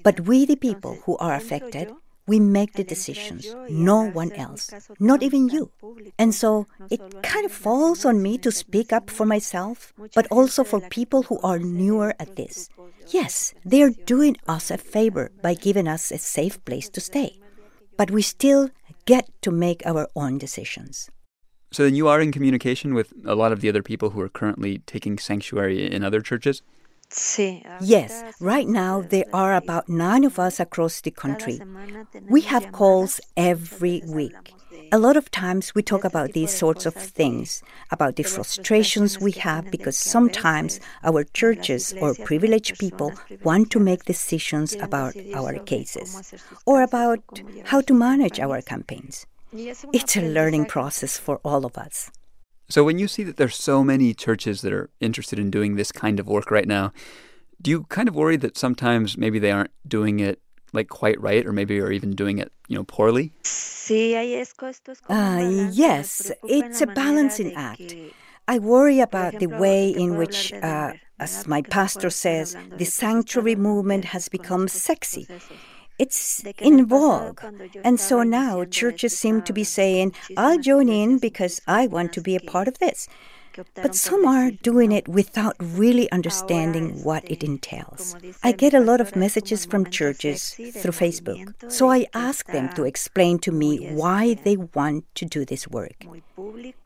But 0.02 0.20
we, 0.20 0.44
the 0.44 0.56
people 0.56 0.98
who 1.04 1.16
are 1.16 1.34
affected, 1.34 1.92
we 2.30 2.38
make 2.38 2.74
the 2.74 2.84
decisions, 2.84 3.42
no 3.68 4.08
one 4.08 4.30
else, 4.34 4.70
not 5.00 5.20
even 5.20 5.48
you. 5.48 5.72
And 6.16 6.32
so 6.32 6.68
it 6.88 7.00
kind 7.24 7.44
of 7.44 7.50
falls 7.50 8.04
on 8.04 8.22
me 8.22 8.38
to 8.38 8.52
speak 8.52 8.92
up 8.92 9.10
for 9.10 9.26
myself, 9.26 9.92
but 10.14 10.28
also 10.30 10.62
for 10.62 10.80
people 10.98 11.24
who 11.24 11.40
are 11.42 11.58
newer 11.58 12.14
at 12.20 12.36
this. 12.36 12.70
Yes, 13.08 13.52
they're 13.64 13.96
doing 14.14 14.36
us 14.46 14.70
a 14.70 14.78
favor 14.78 15.32
by 15.42 15.54
giving 15.54 15.88
us 15.88 16.12
a 16.12 16.18
safe 16.18 16.64
place 16.64 16.88
to 16.90 17.00
stay, 17.00 17.40
but 17.96 18.12
we 18.12 18.22
still 18.22 18.70
get 19.06 19.26
to 19.42 19.50
make 19.50 19.82
our 19.84 20.06
own 20.14 20.38
decisions. 20.38 21.10
So 21.72 21.82
then 21.82 21.96
you 21.96 22.06
are 22.06 22.20
in 22.20 22.30
communication 22.30 22.94
with 22.94 23.12
a 23.24 23.34
lot 23.34 23.50
of 23.50 23.60
the 23.60 23.68
other 23.68 23.82
people 23.82 24.10
who 24.10 24.20
are 24.20 24.28
currently 24.28 24.78
taking 24.86 25.18
sanctuary 25.18 25.90
in 25.90 26.04
other 26.04 26.20
churches? 26.20 26.62
Yes, 27.80 28.22
right 28.40 28.68
now 28.68 29.02
there 29.02 29.24
are 29.32 29.54
about 29.54 29.88
nine 29.88 30.24
of 30.24 30.38
us 30.38 30.60
across 30.60 31.00
the 31.00 31.10
country. 31.10 31.60
We 32.28 32.42
have 32.42 32.72
calls 32.72 33.20
every 33.36 34.02
week. 34.06 34.54
A 34.92 34.98
lot 34.98 35.16
of 35.16 35.30
times 35.30 35.74
we 35.74 35.82
talk 35.82 36.04
about 36.04 36.32
these 36.32 36.52
sorts 36.52 36.86
of 36.86 36.94
things, 36.94 37.62
about 37.90 38.16
the 38.16 38.22
frustrations 38.22 39.20
we 39.20 39.32
have 39.32 39.70
because 39.70 39.96
sometimes 39.96 40.80
our 41.04 41.24
churches 41.24 41.94
or 42.00 42.14
privileged 42.14 42.78
people 42.78 43.12
want 43.44 43.70
to 43.70 43.78
make 43.78 44.04
decisions 44.04 44.74
about 44.80 45.14
our 45.34 45.58
cases 45.60 46.34
or 46.66 46.82
about 46.82 47.20
how 47.66 47.80
to 47.82 47.94
manage 47.94 48.40
our 48.40 48.60
campaigns. 48.62 49.26
It's 49.52 50.16
a 50.16 50.22
learning 50.22 50.66
process 50.66 51.18
for 51.18 51.40
all 51.44 51.64
of 51.64 51.76
us. 51.76 52.10
So 52.70 52.84
when 52.84 52.98
you 53.00 53.08
see 53.08 53.24
that 53.24 53.36
there's 53.36 53.56
so 53.56 53.82
many 53.82 54.14
churches 54.14 54.62
that 54.62 54.72
are 54.72 54.90
interested 55.00 55.38
in 55.38 55.50
doing 55.50 55.74
this 55.74 55.90
kind 55.90 56.20
of 56.20 56.28
work 56.28 56.50
right 56.52 56.68
now, 56.68 56.92
do 57.60 57.70
you 57.70 57.82
kind 57.84 58.08
of 58.08 58.14
worry 58.14 58.36
that 58.36 58.56
sometimes 58.56 59.18
maybe 59.18 59.38
they 59.40 59.50
aren't 59.50 59.72
doing 59.86 60.20
it 60.20 60.40
like 60.72 60.88
quite 60.88 61.20
right 61.20 61.44
or 61.44 61.52
maybe 61.52 61.80
are 61.80 61.90
even 61.90 62.12
doing 62.14 62.38
it, 62.38 62.52
you 62.68 62.76
know, 62.76 62.84
poorly? 62.84 63.32
Uh, 65.08 65.68
yes, 65.72 66.30
it's 66.44 66.80
a 66.80 66.86
balancing 66.86 67.54
act. 67.54 67.96
I 68.46 68.58
worry 68.60 69.00
about 69.00 69.40
the 69.40 69.46
way 69.48 69.88
in 69.90 70.16
which, 70.16 70.52
uh, 70.52 70.92
as 71.18 71.46
my 71.48 71.62
pastor 71.62 72.08
says, 72.08 72.56
the 72.76 72.84
sanctuary 72.84 73.56
movement 73.56 74.06
has 74.06 74.28
become 74.28 74.68
sexy. 74.68 75.26
It's 76.00 76.42
in 76.58 76.86
vogue. 76.86 77.40
And 77.84 78.00
so 78.00 78.22
now 78.22 78.64
churches 78.64 79.18
seem 79.18 79.42
to 79.42 79.52
be 79.52 79.64
saying, 79.64 80.14
I'll 80.36 80.58
join 80.58 80.88
in 80.88 81.18
because 81.18 81.60
I 81.66 81.86
want 81.86 82.14
to 82.14 82.22
be 82.22 82.34
a 82.36 82.40
part 82.40 82.68
of 82.68 82.78
this. 82.78 83.06
But 83.74 83.94
some 83.96 84.24
are 84.26 84.50
doing 84.50 84.92
it 84.92 85.08
without 85.08 85.56
really 85.60 86.10
understanding 86.12 87.02
what 87.02 87.28
it 87.30 87.42
entails. 87.42 88.16
I 88.42 88.52
get 88.52 88.72
a 88.74 88.80
lot 88.80 89.00
of 89.00 89.16
messages 89.16 89.66
from 89.66 89.90
churches 89.90 90.54
through 90.54 90.92
Facebook, 90.92 91.52
so 91.70 91.90
I 91.90 92.06
ask 92.14 92.46
them 92.46 92.68
to 92.74 92.84
explain 92.84 93.38
to 93.40 93.52
me 93.52 93.92
why 93.92 94.34
they 94.34 94.56
want 94.56 95.04
to 95.16 95.24
do 95.26 95.44
this 95.44 95.68
work. 95.68 96.06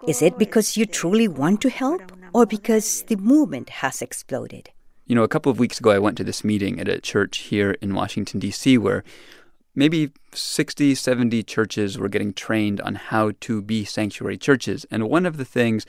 Is 0.08 0.22
it 0.22 0.38
because 0.38 0.76
you 0.76 0.86
truly 0.86 1.28
want 1.28 1.60
to 1.60 1.70
help, 1.70 2.02
or 2.32 2.46
because 2.46 3.02
the 3.02 3.16
movement 3.16 3.68
has 3.84 4.00
exploded? 4.02 4.70
You 5.06 5.14
know, 5.14 5.22
a 5.22 5.28
couple 5.28 5.52
of 5.52 5.58
weeks 5.58 5.78
ago, 5.78 5.90
I 5.90 5.98
went 5.98 6.16
to 6.16 6.24
this 6.24 6.44
meeting 6.44 6.80
at 6.80 6.88
a 6.88 7.00
church 7.00 7.38
here 7.38 7.72
in 7.82 7.94
Washington, 7.94 8.40
D.C., 8.40 8.78
where 8.78 9.04
maybe 9.74 10.12
60, 10.32 10.94
70 10.94 11.42
churches 11.42 11.98
were 11.98 12.08
getting 12.08 12.32
trained 12.32 12.80
on 12.80 12.94
how 12.94 13.32
to 13.40 13.60
be 13.60 13.84
sanctuary 13.84 14.38
churches. 14.38 14.86
And 14.90 15.08
one 15.08 15.26
of 15.26 15.36
the 15.36 15.44
things 15.44 15.84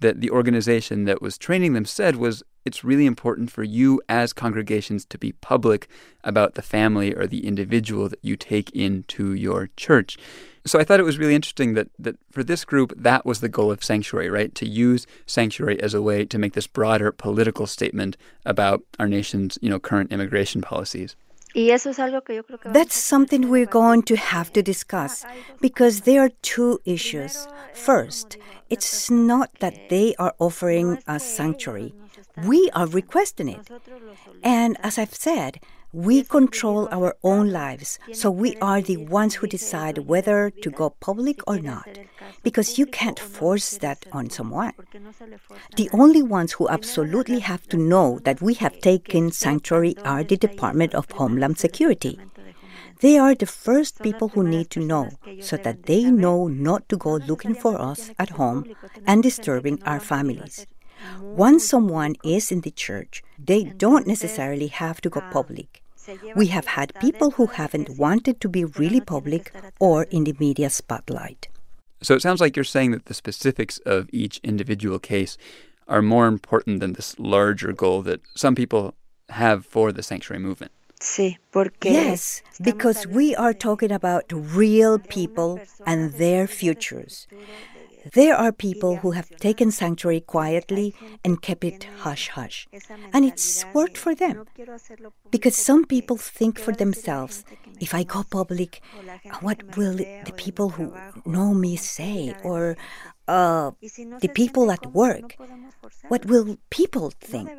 that 0.00 0.20
the 0.20 0.30
organization 0.30 1.04
that 1.04 1.20
was 1.20 1.38
training 1.38 1.72
them 1.72 1.84
said 1.84 2.16
was 2.16 2.42
it's 2.64 2.84
really 2.84 3.06
important 3.06 3.50
for 3.50 3.62
you 3.62 4.00
as 4.08 4.32
congregations 4.32 5.04
to 5.06 5.18
be 5.18 5.32
public 5.32 5.88
about 6.22 6.54
the 6.54 6.62
family 6.62 7.14
or 7.14 7.26
the 7.26 7.46
individual 7.46 8.08
that 8.08 8.18
you 8.22 8.36
take 8.36 8.70
into 8.70 9.32
your 9.32 9.70
church. 9.76 10.18
So 10.66 10.78
I 10.78 10.84
thought 10.84 11.00
it 11.00 11.04
was 11.04 11.18
really 11.18 11.34
interesting 11.34 11.72
that 11.74 11.88
that 11.98 12.16
for 12.30 12.44
this 12.44 12.64
group 12.64 12.92
that 12.96 13.24
was 13.24 13.40
the 13.40 13.48
goal 13.48 13.70
of 13.72 13.82
sanctuary, 13.82 14.28
right? 14.28 14.54
To 14.54 14.68
use 14.68 15.06
sanctuary 15.24 15.80
as 15.80 15.94
a 15.94 16.02
way 16.02 16.26
to 16.26 16.38
make 16.38 16.52
this 16.52 16.66
broader 16.66 17.10
political 17.10 17.66
statement 17.66 18.16
about 18.44 18.82
our 18.98 19.08
nation's, 19.08 19.58
you 19.62 19.70
know, 19.70 19.80
current 19.80 20.12
immigration 20.12 20.60
policies. 20.60 21.16
That's 22.64 22.96
something 22.96 23.48
we're 23.48 23.66
going 23.66 24.02
to 24.02 24.16
have 24.16 24.52
to 24.52 24.62
discuss 24.62 25.24
because 25.60 26.02
there 26.02 26.22
are 26.22 26.30
two 26.42 26.80
issues. 26.84 27.48
First, 27.74 28.36
it's 28.68 29.10
not 29.10 29.50
that 29.60 29.88
they 29.88 30.14
are 30.16 30.34
offering 30.38 30.98
us 31.06 31.24
sanctuary, 31.24 31.94
we 32.44 32.70
are 32.74 32.86
requesting 32.86 33.48
it. 33.48 33.68
And 34.42 34.76
as 34.82 34.98
I've 34.98 35.14
said, 35.14 35.60
we 35.92 36.22
control 36.22 36.88
our 36.90 37.16
own 37.24 37.50
lives, 37.50 37.98
so 38.12 38.30
we 38.30 38.56
are 38.56 38.82
the 38.82 38.98
ones 38.98 39.36
who 39.36 39.46
decide 39.46 39.98
whether 39.98 40.50
to 40.50 40.70
go 40.70 40.90
public 40.90 41.40
or 41.46 41.58
not, 41.58 41.88
because 42.42 42.78
you 42.78 42.84
can't 42.84 43.18
force 43.18 43.78
that 43.78 44.04
on 44.12 44.28
someone. 44.28 44.72
The 45.76 45.88
only 45.92 46.22
ones 46.22 46.52
who 46.52 46.68
absolutely 46.68 47.40
have 47.40 47.66
to 47.68 47.76
know 47.76 48.18
that 48.24 48.42
we 48.42 48.54
have 48.54 48.80
taken 48.80 49.32
sanctuary 49.32 49.96
are 50.04 50.22
the 50.22 50.36
Department 50.36 50.94
of 50.94 51.10
Homeland 51.10 51.58
Security. 51.58 52.18
They 53.00 53.16
are 53.16 53.34
the 53.34 53.46
first 53.46 54.02
people 54.02 54.28
who 54.30 54.42
need 54.42 54.70
to 54.70 54.80
know 54.80 55.10
so 55.40 55.56
that 55.56 55.84
they 55.84 56.04
know 56.04 56.48
not 56.48 56.88
to 56.88 56.96
go 56.96 57.14
looking 57.14 57.54
for 57.54 57.80
us 57.80 58.10
at 58.18 58.30
home 58.30 58.66
and 59.06 59.22
disturbing 59.22 59.80
our 59.84 60.00
families. 60.00 60.66
Once 61.20 61.68
someone 61.68 62.14
is 62.24 62.50
in 62.50 62.62
the 62.62 62.70
church, 62.70 63.22
they 63.38 63.64
don't 63.64 64.06
necessarily 64.06 64.68
have 64.68 65.00
to 65.00 65.10
go 65.10 65.20
public. 65.30 65.82
We 66.34 66.46
have 66.46 66.66
had 66.66 66.94
people 67.00 67.32
who 67.32 67.46
haven't 67.46 67.98
wanted 67.98 68.40
to 68.40 68.48
be 68.48 68.64
really 68.64 69.00
public 69.00 69.52
or 69.78 70.04
in 70.04 70.24
the 70.24 70.34
media 70.38 70.70
spotlight. 70.70 71.48
So 72.00 72.14
it 72.14 72.22
sounds 72.22 72.40
like 72.40 72.56
you're 72.56 72.64
saying 72.64 72.92
that 72.92 73.06
the 73.06 73.14
specifics 73.14 73.78
of 73.84 74.08
each 74.12 74.40
individual 74.42 74.98
case 74.98 75.36
are 75.86 76.02
more 76.02 76.26
important 76.26 76.80
than 76.80 76.92
this 76.92 77.18
larger 77.18 77.72
goal 77.72 78.02
that 78.02 78.20
some 78.36 78.54
people 78.54 78.94
have 79.30 79.66
for 79.66 79.92
the 79.92 80.02
sanctuary 80.02 80.42
movement. 80.42 80.72
Yes, 81.94 82.42
because 82.60 83.06
we 83.06 83.34
are 83.36 83.54
talking 83.54 83.92
about 83.92 84.24
real 84.32 84.98
people 84.98 85.60
and 85.86 86.12
their 86.14 86.46
futures. 86.46 87.26
There 88.12 88.34
are 88.34 88.52
people 88.52 88.96
who 88.96 89.12
have 89.12 89.28
taken 89.36 89.70
sanctuary 89.70 90.20
quietly 90.20 90.94
and 91.24 91.42
kept 91.42 91.64
it 91.64 91.84
hush 91.98 92.28
hush. 92.28 92.68
And 93.12 93.24
it's 93.24 93.64
worked 93.74 93.98
for 93.98 94.14
them. 94.14 94.46
Because 95.30 95.56
some 95.56 95.84
people 95.84 96.16
think 96.16 96.58
for 96.58 96.72
themselves 96.72 97.44
if 97.80 97.94
I 97.94 98.02
go 98.02 98.24
public, 98.24 98.82
what 99.40 99.76
will 99.76 99.94
the 99.96 100.32
people 100.36 100.70
who 100.70 100.94
know 101.24 101.54
me 101.54 101.76
say? 101.76 102.34
Or 102.42 102.76
uh, 103.26 103.72
the 104.20 104.30
people 104.32 104.70
at 104.70 104.86
work? 104.92 105.36
What 106.08 106.26
will 106.26 106.58
people 106.70 107.10
think? 107.10 107.50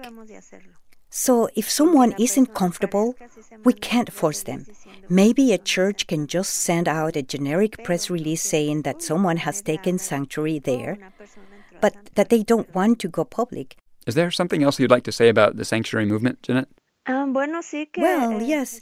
So 1.10 1.50
if 1.56 1.70
someone 1.70 2.14
isn't 2.20 2.54
comfortable, 2.54 3.16
we 3.64 3.74
can't 3.74 4.14
force 4.14 4.44
them. 4.44 4.66
Maybe 5.10 5.52
a 5.52 5.58
church 5.58 6.06
can 6.08 6.28
just 6.28 6.54
send 6.54 6.88
out 6.88 7.16
a 7.16 7.24
generic 7.24 7.84
press 7.84 8.10
release 8.10 8.44
saying 8.44 8.84
that 8.84 9.02
someone 9.02 9.38
has 9.38 9.62
taken 9.62 9.98
sanctuary 9.98 10.60
there, 10.60 10.98
but 11.82 11.96
that 12.16 12.30
they 12.30 12.44
don't 12.44 12.74
want 12.76 13.00
to 13.00 13.08
go 13.08 13.24
public. 13.26 13.78
Is 14.06 14.16
there 14.16 14.32
something 14.32 14.64
else 14.64 14.80
you'd 14.80 14.92
like 14.92 15.04
to 15.04 15.12
say 15.12 15.30
about 15.30 15.58
the 15.58 15.66
sanctuary 15.66 16.06
movement, 16.06 16.44
Janet? 16.44 16.68
Well, 17.98 18.42
yes. 18.42 18.80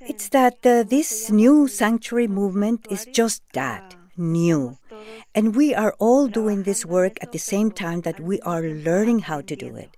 It's 0.00 0.28
that 0.30 0.64
uh, 0.64 0.82
this 0.82 1.30
new 1.30 1.68
sanctuary 1.68 2.28
movement 2.28 2.86
is 2.90 3.06
just 3.06 3.42
that 3.52 3.94
new. 4.16 4.78
And 5.34 5.56
we 5.56 5.74
are 5.74 5.94
all 5.98 6.28
doing 6.28 6.62
this 6.62 6.84
work 6.84 7.16
at 7.22 7.32
the 7.32 7.38
same 7.38 7.70
time 7.70 8.02
that 8.02 8.20
we 8.20 8.40
are 8.40 8.62
learning 8.62 9.20
how 9.20 9.40
to 9.42 9.56
do 9.56 9.76
it. 9.76 9.96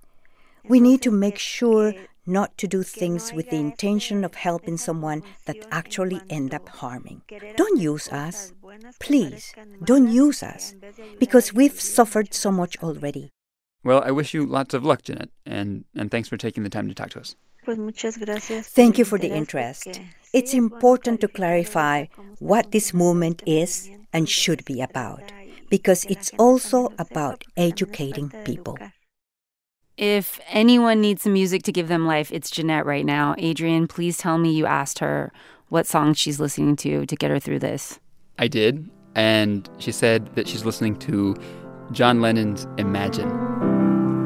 We 0.67 0.79
need 0.79 1.01
to 1.01 1.11
make 1.11 1.37
sure 1.37 1.93
not 2.25 2.57
to 2.57 2.67
do 2.67 2.83
things 2.83 3.33
with 3.33 3.49
the 3.49 3.57
intention 3.57 4.23
of 4.23 4.35
helping 4.35 4.77
someone 4.77 5.23
that 5.45 5.57
actually 5.71 6.21
end 6.29 6.53
up 6.53 6.69
harming. 6.69 7.21
Don't 7.55 7.79
use 7.79 8.07
us. 8.09 8.53
Please, 8.99 9.53
don't 9.83 10.09
use 10.09 10.41
us 10.41 10.75
because 11.19 11.53
we've 11.53 11.79
suffered 11.79 12.33
so 12.33 12.51
much 12.51 12.77
already. 12.81 13.29
Well, 13.83 14.01
I 14.05 14.11
wish 14.11 14.33
you 14.33 14.45
lots 14.45 14.73
of 14.73 14.85
luck, 14.85 15.03
Janet, 15.03 15.29
and, 15.45 15.83
and 15.95 16.09
thanks 16.09 16.29
for 16.29 16.37
taking 16.37 16.63
the 16.63 16.69
time 16.69 16.87
to 16.87 16.95
talk 16.95 17.09
to 17.11 17.19
us. 17.19 17.35
Thank 17.65 18.97
you 18.97 19.05
for 19.05 19.17
the 19.17 19.31
interest. 19.31 20.01
It's 20.33 20.53
important 20.53 21.21
to 21.21 21.27
clarify 21.27 22.05
what 22.39 22.71
this 22.71 22.93
movement 22.93 23.43
is 23.45 23.89
and 24.11 24.29
should 24.29 24.63
be 24.65 24.81
about 24.81 25.23
because 25.69 26.05
it's 26.05 26.31
also 26.37 26.93
about 26.97 27.43
educating 27.57 28.31
people. 28.45 28.77
If 29.97 30.39
anyone 30.47 31.01
needs 31.01 31.21
some 31.21 31.33
music 31.33 31.61
to 31.63 31.71
give 31.71 31.87
them 31.87 32.07
life, 32.07 32.31
it's 32.31 32.49
Jeanette 32.49 32.85
right 32.85 33.05
now. 33.05 33.35
Adrian, 33.37 33.87
please 33.87 34.17
tell 34.17 34.39
me 34.39 34.51
you 34.51 34.65
asked 34.65 34.99
her 34.99 35.31
what 35.69 35.85
song 35.85 36.13
she's 36.13 36.39
listening 36.39 36.75
to 36.77 37.05
to 37.05 37.15
get 37.15 37.29
her 37.29 37.39
through 37.39 37.59
this. 37.59 37.99
I 38.39 38.47
did, 38.47 38.89
and 39.13 39.69
she 39.77 39.91
said 39.91 40.33
that 40.35 40.47
she's 40.47 40.65
listening 40.65 40.97
to 40.99 41.35
John 41.91 42.21
Lennon's 42.21 42.65
Imagine. 42.79 43.29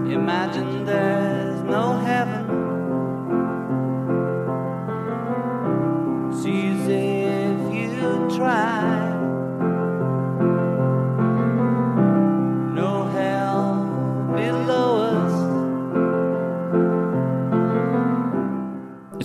Imagine 0.09 0.85
there's 0.85 1.61
no 1.63 1.99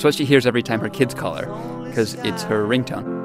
It's 0.03 0.05
what 0.05 0.15
she 0.17 0.25
hears 0.25 0.47
every 0.47 0.65
time 0.65 0.81
her 0.81 0.88
kids 0.88 1.15
call 1.15 1.37
her, 1.37 1.47
because 1.85 2.15
it's 2.25 2.43
her 2.43 2.67
ringtone. 2.67 3.23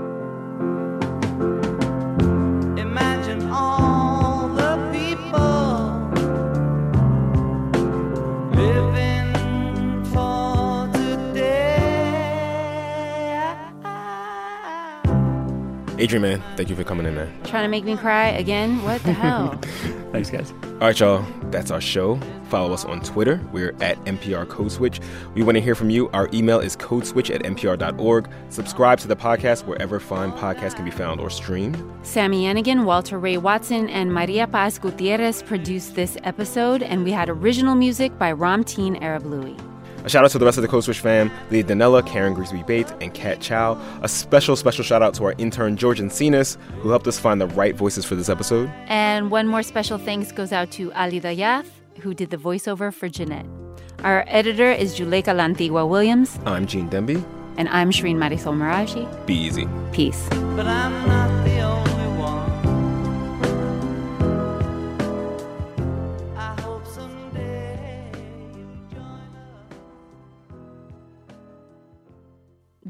Adrian, 15.97 16.21
man, 16.21 16.43
thank 16.55 16.69
you 16.69 16.75
for 16.75 16.83
coming 16.83 17.07
in, 17.07 17.15
man. 17.15 17.41
Trying 17.45 17.63
to 17.63 17.69
make 17.69 17.85
me 17.85 17.97
cry 17.97 18.27
again? 18.27 18.83
What 18.83 19.01
the 19.01 19.13
hell? 19.13 19.57
Thanks, 20.11 20.29
guys. 20.29 20.53
All 20.79 20.85
right, 20.85 20.99
y'all. 20.99 21.25
That's 21.49 21.71
our 21.71 21.81
show. 21.81 22.19
Follow 22.49 22.71
us 22.71 22.85
on 22.85 23.01
Twitter. 23.01 23.41
We're 23.51 23.75
at 23.81 23.97
NPR 24.05 24.47
Code 24.47 24.71
Switch. 24.71 24.99
We 25.33 25.41
want 25.41 25.55
to 25.55 25.61
hear 25.61 25.73
from 25.73 25.89
you. 25.89 26.07
Our 26.11 26.29
email 26.33 26.59
is 26.59 26.77
codeswitch 26.77 27.33
at 27.33 27.41
npr.org. 27.41 28.29
Subscribe 28.49 28.99
to 28.99 29.07
the 29.07 29.15
podcast 29.15 29.65
wherever 29.65 29.99
fine 29.99 30.31
podcasts 30.31 30.75
can 30.75 30.85
be 30.85 30.91
found 30.91 31.19
or 31.19 31.31
streamed. 31.31 31.83
Sami 32.03 32.43
Yenigun, 32.43 32.85
Walter 32.85 33.17
Ray 33.17 33.37
Watson, 33.37 33.89
and 33.89 34.13
Maria 34.13 34.45
Paz 34.45 34.77
Gutierrez 34.77 35.41
produced 35.41 35.95
this 35.95 36.15
episode, 36.23 36.83
and 36.83 37.03
we 37.03 37.11
had 37.11 37.27
original 37.27 37.73
music 37.73 38.15
by 38.19 38.31
Ramtin 38.31 39.01
Arablouei. 39.01 39.66
A 40.07 40.09
shout 40.09 40.23
out 40.23 40.31
to 40.31 40.39
the 40.39 40.45
rest 40.45 40.57
of 40.57 40.61
the 40.61 40.69
Code 40.69 40.85
Switch 40.85 41.01
fam, 41.01 41.29
Leah 41.51 41.65
Donnella, 41.65 42.07
Karen 42.07 42.33
Grigsby 42.33 42.63
Bates, 42.63 42.93
and 43.01 43.13
Kat 43.13 43.41
Chow. 43.41 43.77
A 44.03 44.07
special, 44.07 44.55
special 44.55 44.81
shout 44.81 45.03
out 45.03 45.13
to 45.15 45.25
our 45.25 45.35
intern, 45.37 45.75
George 45.75 45.99
Encinas, 45.99 46.55
who 46.79 46.87
helped 46.87 47.07
us 47.07 47.19
find 47.19 47.41
the 47.41 47.47
right 47.47 47.75
voices 47.75 48.05
for 48.05 48.15
this 48.15 48.29
episode. 48.29 48.71
And 48.87 49.29
one 49.31 49.47
more 49.47 49.63
special 49.63 49.97
thanks 49.97 50.31
goes 50.31 50.53
out 50.53 50.71
to 50.71 50.93
Ali 50.93 51.19
Dayath, 51.19 51.67
who 51.99 52.13
did 52.13 52.29
the 52.29 52.37
voiceover 52.37 52.93
for 52.93 53.09
Jeanette. 53.09 53.47
Our 54.05 54.23
editor 54.27 54.71
is 54.71 54.97
Juleyka 54.97 55.35
Lantigua 55.35 55.85
Williams. 55.85 56.39
I'm 56.45 56.67
Gene 56.67 56.89
Demby. 56.89 57.21
And 57.57 57.67
I'm 57.67 57.91
Shireen 57.91 58.15
Marisol 58.15 58.55
Meraji. 58.55 59.03
Be 59.25 59.35
easy. 59.35 59.67
Peace. 59.91 60.29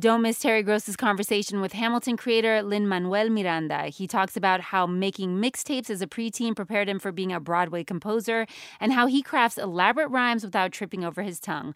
Don't 0.07 0.21
miss 0.21 0.39
Terry 0.39 0.63
Gross's 0.63 0.95
conversation 0.95 1.59
with 1.59 1.73
Hamilton 1.73 2.15
creator 2.15 2.63
Lin 2.63 2.87
Manuel 2.87 3.29
Miranda. 3.29 3.87
He 3.87 4.07
talks 4.07 4.37
about 4.37 4.61
how 4.61 4.87
making 4.87 5.41
mixtapes 5.41 5.89
as 5.89 6.01
a 6.01 6.07
preteen 6.07 6.55
prepared 6.55 6.87
him 6.87 6.97
for 6.97 7.11
being 7.11 7.33
a 7.33 7.41
Broadway 7.41 7.83
composer 7.83 8.47
and 8.79 8.93
how 8.93 9.07
he 9.07 9.21
crafts 9.21 9.57
elaborate 9.57 10.07
rhymes 10.07 10.45
without 10.45 10.71
tripping 10.71 11.03
over 11.03 11.23
his 11.23 11.41
tongue, 11.41 11.75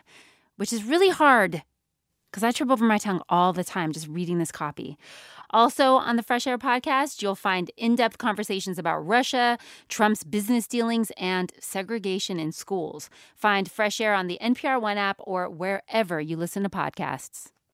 which 0.56 0.72
is 0.72 0.86
really 0.86 1.10
hard 1.10 1.64
because 2.32 2.42
I 2.42 2.54
trip 2.54 2.72
over 2.72 2.86
my 2.86 2.98
tongue 2.98 3.22
all 3.28 3.52
the 3.52 3.66
time 3.66 3.92
just 3.92 4.08
reading 4.08 4.38
this 4.38 4.54
copy. 4.54 4.98
Also, 5.50 5.96
on 5.96 6.16
the 6.16 6.24
Fresh 6.24 6.48
Air 6.48 6.58
podcast, 6.58 7.22
you'll 7.22 7.36
find 7.36 7.70
in 7.76 7.98
depth 7.98 8.18
conversations 8.18 8.80
about 8.80 9.06
Russia, 9.06 9.58
Trump's 9.90 10.24
business 10.24 10.68
dealings, 10.68 11.12
and 11.18 11.52
segregation 11.60 12.40
in 12.40 12.54
schools. 12.54 13.10
Find 13.36 13.70
Fresh 13.70 14.00
Air 14.00 14.14
on 14.14 14.28
the 14.28 14.40
NPR 14.42 14.82
One 14.82 14.98
app 14.98 15.18
or 15.20 15.50
wherever 15.50 16.22
you 16.22 16.38
listen 16.38 16.64
to 16.64 16.70
podcasts. 16.70 17.50